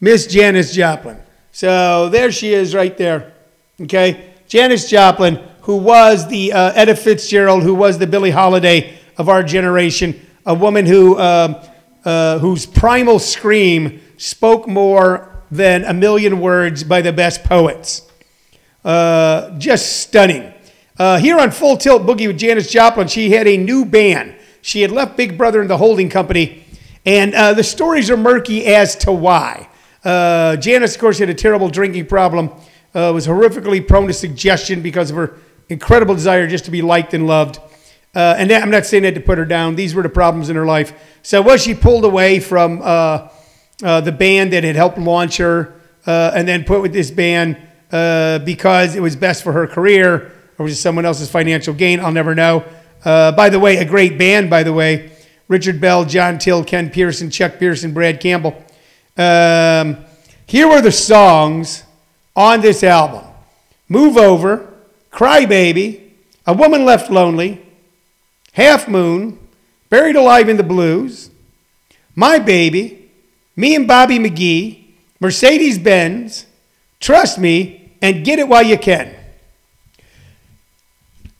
Miss 0.00 0.26
Janis 0.26 0.74
Joplin. 0.74 1.18
So 1.52 2.08
there 2.08 2.32
she 2.32 2.52
is 2.52 2.74
right 2.74 2.98
there. 2.98 3.34
Okay? 3.82 4.32
Janis 4.48 4.90
Joplin, 4.90 5.36
who 5.60 5.76
was 5.76 6.26
the 6.26 6.52
uh, 6.52 6.94
Fitzgerald, 6.96 7.62
who 7.62 7.76
was 7.76 7.96
the 7.98 8.08
Billie 8.08 8.32
Holiday 8.32 8.98
of 9.18 9.28
our 9.28 9.44
generation, 9.44 10.20
a 10.46 10.52
woman 10.52 10.84
who, 10.84 11.14
uh, 11.14 11.64
uh, 12.04 12.40
whose 12.40 12.66
primal 12.66 13.20
scream 13.20 14.00
spoke 14.16 14.66
more 14.66 15.31
than 15.52 15.84
a 15.84 15.92
million 15.92 16.40
words 16.40 16.82
by 16.82 17.02
the 17.02 17.12
best 17.12 17.44
poets. 17.44 18.10
Uh, 18.82 19.50
just 19.58 20.00
stunning. 20.00 20.52
Uh, 20.98 21.18
here 21.18 21.38
on 21.38 21.50
Full 21.50 21.76
Tilt 21.76 22.04
Boogie 22.04 22.26
with 22.26 22.38
Janis 22.38 22.70
Joplin, 22.70 23.06
she 23.06 23.30
had 23.30 23.46
a 23.46 23.58
new 23.58 23.84
band. 23.84 24.34
She 24.62 24.80
had 24.80 24.90
left 24.90 25.14
Big 25.14 25.36
Brother 25.36 25.60
and 25.60 25.68
the 25.68 25.76
holding 25.76 26.08
company, 26.08 26.64
and 27.04 27.34
uh, 27.34 27.52
the 27.52 27.62
stories 27.62 28.10
are 28.10 28.16
murky 28.16 28.64
as 28.64 28.96
to 28.96 29.12
why. 29.12 29.68
Uh, 30.02 30.56
Janis, 30.56 30.94
of 30.94 31.00
course, 31.02 31.18
had 31.18 31.28
a 31.28 31.34
terrible 31.34 31.68
drinking 31.68 32.06
problem, 32.06 32.48
uh, 32.94 33.12
was 33.12 33.26
horrifically 33.26 33.86
prone 33.86 34.06
to 34.06 34.14
suggestion 34.14 34.80
because 34.80 35.10
of 35.10 35.16
her 35.16 35.36
incredible 35.68 36.14
desire 36.14 36.46
just 36.46 36.64
to 36.64 36.70
be 36.70 36.80
liked 36.80 37.12
and 37.12 37.26
loved. 37.26 37.58
Uh, 38.14 38.36
and 38.38 38.50
that, 38.50 38.62
I'm 38.62 38.70
not 38.70 38.86
saying 38.86 39.02
that 39.02 39.14
to 39.16 39.20
put 39.20 39.36
her 39.36 39.44
down. 39.44 39.74
These 39.74 39.94
were 39.94 40.02
the 40.02 40.08
problems 40.08 40.48
in 40.48 40.56
her 40.56 40.66
life. 40.66 40.94
So 41.22 41.42
was 41.42 41.62
she 41.62 41.74
pulled 41.74 42.06
away 42.06 42.40
from 42.40 42.80
uh, 43.82 44.00
the 44.00 44.12
band 44.12 44.52
that 44.52 44.64
had 44.64 44.76
helped 44.76 44.98
launch 44.98 45.38
her, 45.38 45.80
uh, 46.06 46.32
and 46.34 46.46
then 46.46 46.64
put 46.64 46.82
with 46.82 46.92
this 46.92 47.10
band 47.10 47.56
uh, 47.90 48.38
because 48.40 48.96
it 48.96 49.00
was 49.00 49.16
best 49.16 49.42
for 49.42 49.52
her 49.52 49.66
career, 49.66 50.32
or 50.58 50.64
was 50.64 50.72
it 50.72 50.76
someone 50.76 51.04
else's 51.04 51.30
financial 51.30 51.74
gain? 51.74 52.00
I'll 52.00 52.12
never 52.12 52.34
know. 52.34 52.64
Uh, 53.04 53.32
by 53.32 53.48
the 53.48 53.58
way, 53.58 53.76
a 53.76 53.84
great 53.84 54.18
band, 54.18 54.48
by 54.48 54.62
the 54.62 54.72
way. 54.72 55.12
Richard 55.48 55.80
Bell, 55.80 56.04
John 56.04 56.38
Till, 56.38 56.64
Ken 56.64 56.90
Pearson, 56.90 57.30
Chuck 57.30 57.58
Pearson, 57.58 57.92
Brad 57.92 58.20
Campbell. 58.20 58.56
Um, 59.16 59.98
here 60.46 60.68
were 60.68 60.80
the 60.80 60.92
songs 60.92 61.84
on 62.34 62.60
this 62.60 62.82
album 62.82 63.24
Move 63.88 64.16
Over, 64.16 64.72
Cry 65.10 65.44
Baby, 65.44 66.14
A 66.46 66.54
Woman 66.54 66.84
Left 66.84 67.10
Lonely, 67.10 67.60
Half 68.52 68.88
Moon, 68.88 69.38
Buried 69.90 70.16
Alive 70.16 70.48
in 70.48 70.56
the 70.56 70.62
Blues, 70.62 71.30
My 72.14 72.38
Baby, 72.38 73.01
Me 73.54 73.74
and 73.74 73.86
Bobby 73.86 74.18
McGee, 74.18 74.84
Mercedes 75.20 75.78
Benz, 75.78 76.46
Trust 77.00 77.38
Me, 77.38 77.92
and 78.00 78.24
Get 78.24 78.38
It 78.38 78.48
While 78.48 78.62
You 78.62 78.78
Can. 78.78 79.14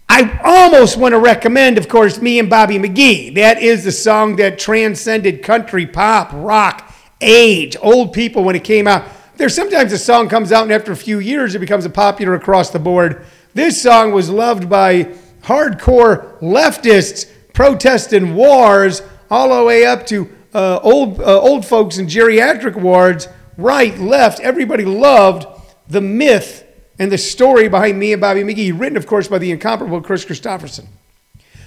I 0.09 0.39
almost 0.45 0.99
want 0.99 1.13
to 1.13 1.19
recommend, 1.19 1.79
of 1.79 1.89
course, 1.89 2.21
Me 2.21 2.39
and 2.39 2.51
Bobby 2.51 2.79
McGee. 2.79 3.35
That 3.35 3.63
is 3.63 3.85
the 3.85 3.93
song 3.93 4.37
that 4.37 4.59
transcended 4.59 5.43
country, 5.43 5.87
pop, 5.87 6.31
rock, 6.35 6.93
age, 7.23 7.77
old 7.81 8.13
people 8.13 8.45
when 8.45 8.55
it 8.55 8.65
came 8.65 8.87
out. 8.87 9.05
There's 9.37 9.55
sometimes 9.55 9.93
a 9.93 9.99
song 9.99 10.29
comes 10.29 10.53
out 10.53 10.65
and 10.65 10.73
after 10.73 10.93
a 10.93 10.97
few 10.97 11.19
years 11.19 11.55
it 11.55 11.61
becomes 11.61 11.87
a 11.87 11.91
popular 11.91 12.35
across 12.35 12.71
the 12.71 12.79
board. 12.79 13.25
This 13.55 13.81
song 13.81 14.13
was 14.13 14.29
loved 14.29 14.69
by 14.69 15.15
hardcore 15.43 16.39
leftists 16.41 17.31
protesting 17.55 18.35
wars 18.35 19.03
all 19.31 19.57
the 19.57 19.65
way 19.65 19.87
up 19.87 20.07
to 20.09 20.31
uh, 20.55 20.81
old 20.83 21.21
uh, 21.21 21.41
old 21.41 21.65
folks 21.65 21.99
in 21.99 22.07
geriatric 22.07 22.77
wards, 22.77 23.29
right, 23.57 23.99
left. 23.99 24.41
Everybody 24.41 24.85
loved 24.85 25.47
the 25.89 26.01
myth 26.01 26.65
and 26.99 27.11
the 27.11 27.19
story 27.19 27.69
behind 27.69 27.99
me 27.99 28.13
and 28.13 28.21
Bobby 28.21 28.43
McGee, 28.43 28.79
written, 28.79 28.97
of 28.97 29.07
course, 29.07 29.29
by 29.29 29.39
the 29.39 29.51
incomparable 29.51 30.01
Kris 30.01 30.25
Kristofferson. 30.25 30.87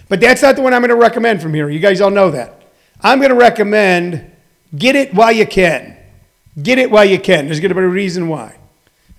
But 0.08 0.21
that's 0.21 0.41
not 0.41 0.56
the 0.56 0.62
one 0.62 0.74
I'm 0.74 0.82
going 0.82 0.89
to 0.89 0.95
recommend 0.95 1.41
from 1.41 1.54
here. 1.54 1.69
You 1.69 1.80
guys 1.80 2.00
all 2.00 2.12
know 2.12 2.32
that. 2.32 2.63
I'm 3.02 3.19
going 3.19 3.32
to 3.32 3.36
recommend 3.36 4.32
Get 4.76 4.95
It 4.95 5.13
While 5.13 5.32
You 5.32 5.45
Can. 5.45 5.98
Get 6.62 6.78
It 6.78 6.91
While 6.91 7.06
You 7.06 7.19
Can. 7.19 7.45
There's 7.45 7.60
going 7.60 7.69
to 7.69 7.76
be 7.76 7.82
a 7.82 7.88
reason 7.88 8.28
why. 8.28 8.58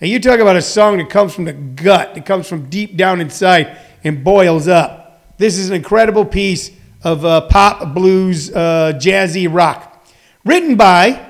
And 0.00 0.10
you 0.10 0.20
talk 0.20 0.40
about 0.40 0.56
a 0.56 0.62
song 0.62 0.98
that 0.98 1.10
comes 1.10 1.34
from 1.34 1.44
the 1.44 1.52
gut, 1.52 2.14
that 2.14 2.26
comes 2.26 2.48
from 2.48 2.68
deep 2.68 2.96
down 2.96 3.20
inside 3.20 3.78
and 4.04 4.22
boils 4.22 4.68
up. 4.68 5.36
This 5.38 5.58
is 5.58 5.70
an 5.70 5.76
incredible 5.76 6.24
piece 6.24 6.70
of 7.06 7.24
uh, 7.24 7.40
pop, 7.42 7.94
blues, 7.94 8.50
uh, 8.50 8.92
jazzy 8.96 9.46
rock. 9.48 10.04
Written 10.44 10.74
by, 10.74 11.24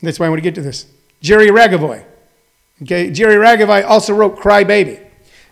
that's 0.00 0.20
why 0.20 0.26
I 0.26 0.28
want 0.28 0.38
to 0.38 0.42
get 0.42 0.54
to 0.54 0.62
this, 0.62 0.86
Jerry 1.20 1.48
Ragovoy. 1.48 2.04
Okay, 2.82 3.10
Jerry 3.10 3.34
Ragovoy 3.34 3.84
also 3.84 4.14
wrote 4.14 4.38
Cry 4.38 4.62
Baby. 4.62 5.00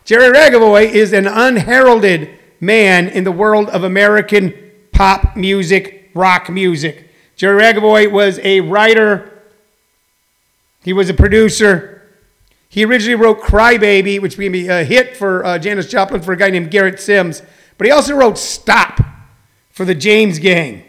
Jerry 0.04 0.32
Ragovoy 0.32 0.88
is 0.88 1.12
an 1.12 1.26
unheralded 1.26 2.30
man 2.60 3.08
in 3.08 3.24
the 3.24 3.32
world 3.32 3.68
of 3.70 3.82
American 3.82 4.54
pop 4.92 5.36
music, 5.36 6.12
rock 6.14 6.48
music. 6.48 7.10
Jerry 7.34 7.60
Ragovoy 7.60 8.12
was 8.12 8.38
a 8.44 8.60
writer, 8.60 9.42
he 10.84 10.92
was 10.92 11.10
a 11.10 11.14
producer. 11.14 12.00
He 12.68 12.84
originally 12.84 13.16
wrote 13.16 13.40
Cry 13.40 13.76
Baby, 13.76 14.20
which 14.20 14.36
became 14.38 14.70
a 14.70 14.84
hit 14.84 15.16
for 15.16 15.44
uh, 15.44 15.58
Janis 15.58 15.88
Joplin 15.88 16.22
for 16.22 16.32
a 16.32 16.36
guy 16.36 16.50
named 16.50 16.70
Garnet 16.70 16.94
Mimms. 16.94 17.44
But 17.76 17.88
he 17.88 17.90
also 17.90 18.14
wrote 18.14 18.38
Stop 18.38 19.07
for 19.78 19.84
the 19.84 19.94
James 19.94 20.40
Gang. 20.40 20.82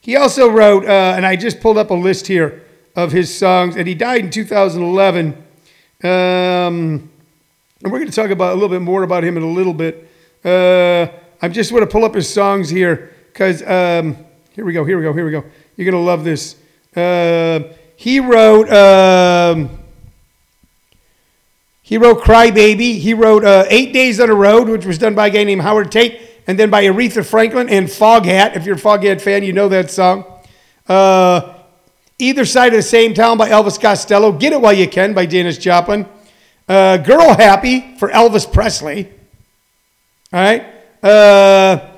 He 0.00 0.14
also 0.14 0.48
wrote, 0.48 0.84
uh, 0.84 1.14
and 1.16 1.26
I 1.26 1.34
just 1.34 1.60
pulled 1.60 1.76
up 1.76 1.90
a 1.90 1.94
list 1.94 2.28
here 2.28 2.62
of 2.94 3.10
his 3.10 3.36
songs, 3.36 3.74
and 3.74 3.88
he 3.88 3.94
died 3.96 4.20
in 4.20 4.30
2011. 4.30 5.32
Um, 5.34 5.42
and 6.04 7.10
we're 7.82 7.98
going 7.98 8.06
to 8.06 8.14
talk 8.14 8.30
about 8.30 8.52
a 8.52 8.54
little 8.54 8.68
bit 8.68 8.82
more 8.82 9.02
about 9.02 9.24
him 9.24 9.36
in 9.36 9.42
a 9.42 9.50
little 9.50 9.74
bit. 9.74 10.08
Uh, 10.44 11.08
I 11.42 11.48
just 11.48 11.72
want 11.72 11.82
to 11.82 11.88
pull 11.88 12.04
up 12.04 12.14
his 12.14 12.32
songs 12.32 12.70
here 12.70 13.16
because 13.32 13.62
um, 13.62 14.16
here 14.52 14.64
we 14.64 14.72
go, 14.72 14.84
here 14.84 14.96
we 14.96 15.02
go, 15.02 15.12
here 15.12 15.24
we 15.24 15.32
go. 15.32 15.42
You're 15.74 15.90
going 15.90 16.00
to 16.00 16.08
love 16.08 16.22
this. 16.22 16.54
Uh, 16.94 17.74
he 17.96 18.20
wrote. 18.20 18.70
Um, 18.70 19.76
he 21.82 21.98
wrote 21.98 22.20
Cry 22.22 22.52
Baby. 22.52 23.00
He 23.00 23.12
wrote 23.12 23.44
uh, 23.44 23.64
Eight 23.68 23.92
Days 23.92 24.20
on 24.20 24.28
the 24.28 24.34
Road, 24.34 24.68
which 24.68 24.86
was 24.86 24.98
done 24.98 25.16
by 25.16 25.26
a 25.26 25.30
guy 25.30 25.42
named 25.42 25.62
Howard 25.62 25.90
Tate, 25.90 26.20
and 26.46 26.58
then 26.58 26.70
by 26.70 26.84
Aretha 26.84 27.24
Franklin 27.24 27.68
and 27.68 27.86
Foghat. 27.86 28.56
If 28.56 28.64
you're 28.66 28.76
a 28.76 28.78
Foghat 28.78 29.20
fan, 29.20 29.42
you 29.42 29.52
know 29.52 29.68
that 29.68 29.90
song. 29.90 30.24
Uh, 30.88 31.54
Either 32.18 32.44
Side 32.46 32.68
of 32.68 32.78
the 32.78 32.82
Same 32.82 33.12
Town 33.12 33.36
by 33.36 33.50
Elvis 33.50 33.80
Costello. 33.80 34.32
Get 34.32 34.52
It 34.52 34.60
While 34.60 34.72
You 34.72 34.88
Can 34.88 35.12
by 35.12 35.26
Janis 35.26 35.58
Joplin. 35.58 36.06
Uh, 36.68 36.96
Girl 36.96 37.34
Happy 37.34 37.96
for 37.98 38.08
Elvis 38.08 38.50
Presley. 38.50 39.12
All 40.32 40.40
right. 40.40 40.64
Uh, 41.02 41.90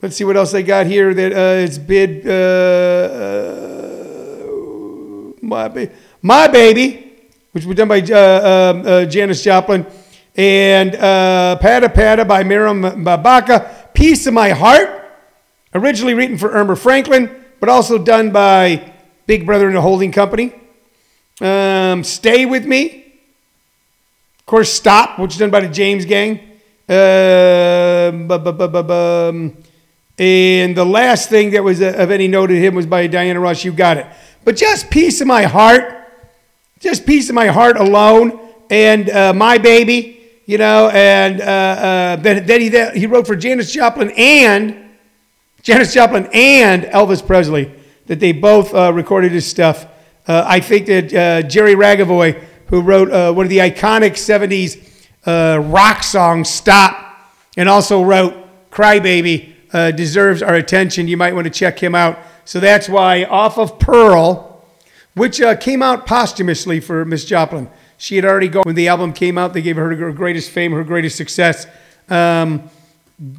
let's 0.00 0.16
see 0.16 0.24
what 0.24 0.36
else 0.36 0.52
they 0.52 0.62
got 0.62 0.86
here 0.86 1.12
that 1.12 1.32
uh, 1.32 1.60
is 1.60 1.78
bid. 1.78 2.26
Uh, 2.26 2.30
uh, 3.20 4.46
my, 5.42 5.68
ba- 5.68 5.90
my 6.22 6.48
Baby 6.48 7.06
which 7.52 7.64
was 7.64 7.76
done 7.76 7.88
by 7.88 8.00
uh, 8.00 8.74
um, 8.74 9.10
Janis 9.10 9.42
Joplin. 9.42 9.84
And 10.36 10.94
uh, 10.94 11.56
Pata 11.56 11.88
Pata 11.88 12.24
by 12.24 12.44
Miriam 12.44 12.82
Makeba. 12.82 13.92
Piece 13.94 14.26
of 14.26 14.34
My 14.34 14.50
Heart, 14.50 14.88
originally 15.74 16.14
written 16.14 16.38
for 16.38 16.50
Erma 16.50 16.76
Franklin, 16.76 17.44
but 17.58 17.68
also 17.68 17.98
done 17.98 18.30
by 18.30 18.92
Big 19.26 19.44
Brother 19.44 19.66
and 19.66 19.76
the 19.76 19.80
Holding 19.80 20.12
Company. 20.12 20.54
Um, 21.40 22.04
Stay 22.04 22.46
With 22.46 22.64
Me. 22.64 23.04
Of 24.38 24.46
course, 24.46 24.72
Stop, 24.72 25.18
which 25.18 25.32
is 25.32 25.38
done 25.38 25.50
by 25.50 25.60
the 25.60 25.68
James 25.68 26.04
Gang. 26.04 26.38
Bum. 26.86 28.30
and 30.18 30.76
the 30.76 30.84
last 30.84 31.28
thing 31.28 31.50
that 31.50 31.62
was 31.62 31.80
uh, 31.80 31.94
of 31.96 32.10
any 32.10 32.28
note 32.28 32.48
to 32.48 32.58
him 32.58 32.74
was 32.74 32.86
by 32.86 33.06
Diana 33.06 33.40
Ross. 33.40 33.64
You 33.64 33.72
got 33.72 33.96
it. 33.96 34.06
But 34.44 34.56
just 34.56 34.90
Piece 34.90 35.20
of 35.20 35.26
My 35.26 35.42
Heart 35.42 36.00
just 36.80 37.04
piece 37.04 37.28
of 37.28 37.34
my 37.34 37.48
heart 37.48 37.76
alone 37.76 38.40
and 38.70 39.10
uh, 39.10 39.34
my 39.34 39.58
baby 39.58 40.19
you 40.50 40.58
know 40.58 40.88
and 40.88 41.40
uh, 41.40 41.44
uh, 41.44 42.16
then, 42.16 42.44
then 42.44 42.60
he, 42.60 42.98
he 42.98 43.06
wrote 43.06 43.24
for 43.26 43.36
janis 43.36 43.70
joplin 43.70 44.10
and 44.16 44.90
janis 45.62 45.94
joplin 45.94 46.28
and 46.32 46.82
elvis 46.84 47.24
presley 47.24 47.72
that 48.06 48.18
they 48.18 48.32
both 48.32 48.74
uh, 48.74 48.92
recorded 48.92 49.30
his 49.30 49.46
stuff. 49.46 49.86
Uh, 50.26 50.42
i 50.46 50.58
think 50.58 50.86
that 50.86 51.14
uh, 51.14 51.48
jerry 51.48 51.76
ragovoy 51.76 52.42
who 52.66 52.80
wrote 52.80 53.10
uh, 53.10 53.32
one 53.32 53.46
of 53.46 53.50
the 53.50 53.58
iconic 53.58 54.12
70s 54.12 54.86
uh, 55.26 55.60
rock 55.60 56.02
songs, 56.02 56.48
stop 56.48 57.16
and 57.56 57.68
also 57.68 58.02
wrote 58.02 58.34
crybaby 58.70 59.54
uh, 59.72 59.90
deserves 59.90 60.42
our 60.42 60.54
attention. 60.54 61.06
You 61.06 61.16
might 61.16 61.34
want 61.34 61.44
to 61.44 61.50
check 61.50 61.78
him 61.78 61.94
out. 61.94 62.18
So 62.44 62.58
that's 62.58 62.88
why 62.88 63.24
off 63.24 63.58
of 63.58 63.78
pearl 63.78 64.64
which 65.14 65.40
came 65.60 65.82
out 65.82 66.06
posthumously 66.06 66.80
for 66.80 67.04
Miss 67.04 67.24
Joplin. 67.24 67.68
She 68.00 68.16
had 68.16 68.24
already 68.24 68.48
gone 68.48 68.62
when 68.64 68.76
the 68.76 68.88
album 68.88 69.12
came 69.12 69.36
out. 69.36 69.52
They 69.52 69.60
gave 69.60 69.76
her 69.76 69.94
her 69.94 70.12
greatest 70.12 70.50
fame, 70.50 70.72
her 70.72 70.84
greatest 70.84 71.18
success. 71.18 71.66
Um, 72.08 72.70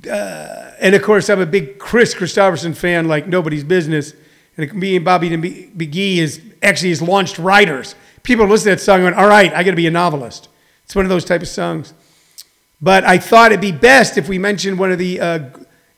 uh, 0.08 0.72
and 0.80 0.94
of 0.94 1.02
course, 1.02 1.32
I'm 1.32 1.42
a 1.42 1.48
big 1.48 1.80
Kris 1.80 2.14
Kristofferson 2.14 2.76
fan, 2.78 3.08
like 3.08 3.26
nobody's 3.26 3.64
business. 3.64 4.14
And 4.58 4.72
me 4.76 4.98
and 4.98 5.04
Bobby 5.04 5.32
McGee 5.32 6.18
is 6.18 6.40
actually 6.62 6.90
has 6.90 7.02
launched 7.02 7.40
writers. 7.40 7.96
People 8.22 8.46
listen 8.46 8.66
to 8.66 8.76
that 8.76 8.82
song 8.82 8.98
and 8.98 9.06
going, 9.06 9.14
"All 9.16 9.28
right, 9.28 9.52
I 9.52 9.64
got 9.64 9.72
to 9.72 9.76
be 9.76 9.88
a 9.88 9.92
novelist." 9.92 10.48
It's 10.86 10.96
one 10.96 11.06
of 11.06 11.10
those 11.10 11.26
type 11.26 11.42
of 11.42 11.48
songs. 11.48 11.96
But 12.80 13.04
I 13.04 13.18
thought 13.18 13.52
it'd 13.52 13.62
be 13.62 13.72
best 13.72 14.20
if 14.20 14.30
we 14.30 14.38
mentioned 14.38 14.78
one 14.78 14.92
of 14.92 15.00
the 15.00 15.20
uh, 15.20 15.40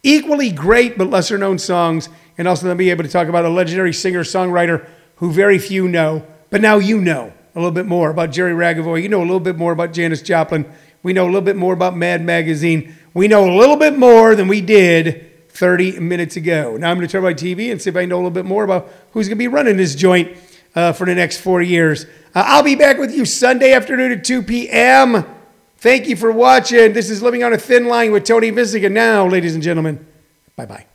equally 0.04 0.52
great 0.52 0.98
but 0.98 1.10
lesser 1.10 1.38
known 1.38 1.60
songs, 1.60 2.08
and 2.38 2.48
also 2.48 2.68
then 2.68 2.78
be 2.78 2.92
able 2.92 3.04
to 3.04 3.10
talk 3.10 3.28
about 3.28 3.44
a 3.44 3.50
legendary 3.50 3.92
singer 3.92 4.24
songwriter 4.24 4.88
who 5.18 5.34
very 5.34 5.60
few 5.60 5.90
know, 5.90 6.26
but 6.50 6.62
now 6.62 6.78
you 6.78 7.02
know 7.02 7.34
a 7.56 7.60
little 7.60 7.72
bit 7.72 7.86
more 7.86 8.10
about 8.10 8.32
Jerry 8.32 8.54
Ragovoy. 8.54 9.02
You 9.04 9.10
know 9.10 9.20
a 9.20 9.22
little 9.22 9.40
bit 9.40 9.58
more 9.58 9.72
about 9.72 9.94
Janis 9.94 10.22
Joplin. 10.22 10.66
We 11.04 11.14
know 11.14 11.26
a 11.26 11.28
little 11.28 11.42
bit 11.42 11.56
more 11.56 11.74
about 11.74 11.96
Mad 11.96 12.24
Magazine. 12.24 12.96
We 13.14 13.28
know 13.28 13.48
a 13.50 13.54
little 13.56 13.76
bit 13.76 13.98
more 13.98 14.36
than 14.36 14.48
we 14.48 14.62
did 14.62 15.50
30 15.50 16.00
minutes 16.00 16.36
ago. 16.36 16.78
Now 16.78 16.90
I'm 16.90 16.98
going 16.98 17.08
to 17.08 17.12
turn 17.12 17.24
my 17.24 17.34
TV 17.34 17.72
and 17.72 17.82
see 17.82 17.90
if 17.90 17.96
I 17.96 18.06
know 18.06 18.16
a 18.16 18.18
little 18.18 18.32
bit 18.32 18.46
more 18.46 18.64
about 18.64 18.92
who's 19.12 19.28
going 19.28 19.38
to 19.38 19.44
be 19.44 19.48
running 19.48 19.78
this 19.78 19.94
joint 19.96 20.36
uh, 20.76 20.94
for 20.94 21.06
the 21.06 21.14
next 21.14 21.42
four 21.42 21.62
years. 21.62 22.06
Uh, 22.34 22.44
I'll 22.48 22.64
be 22.64 22.76
back 22.76 22.98
with 22.98 23.14
you 23.14 23.26
Sunday 23.26 23.74
afternoon 23.74 24.12
at 24.12 24.24
2 24.24 24.42
p.m. 24.44 25.26
Thank 25.78 26.08
you 26.08 26.16
for 26.16 26.32
watching. 26.32 26.94
This 26.94 27.10
is 27.10 27.22
Living 27.22 27.44
on 27.44 27.54
a 27.54 27.58
Thin 27.58 27.88
Line 27.88 28.12
with 28.12 28.24
Tony 28.24 28.52
Visiga. 28.52 28.92
Now, 28.92 29.28
ladies 29.28 29.54
and 29.54 29.62
gentlemen, 29.62 30.06
bye 30.56 30.66
bye. 30.66 30.88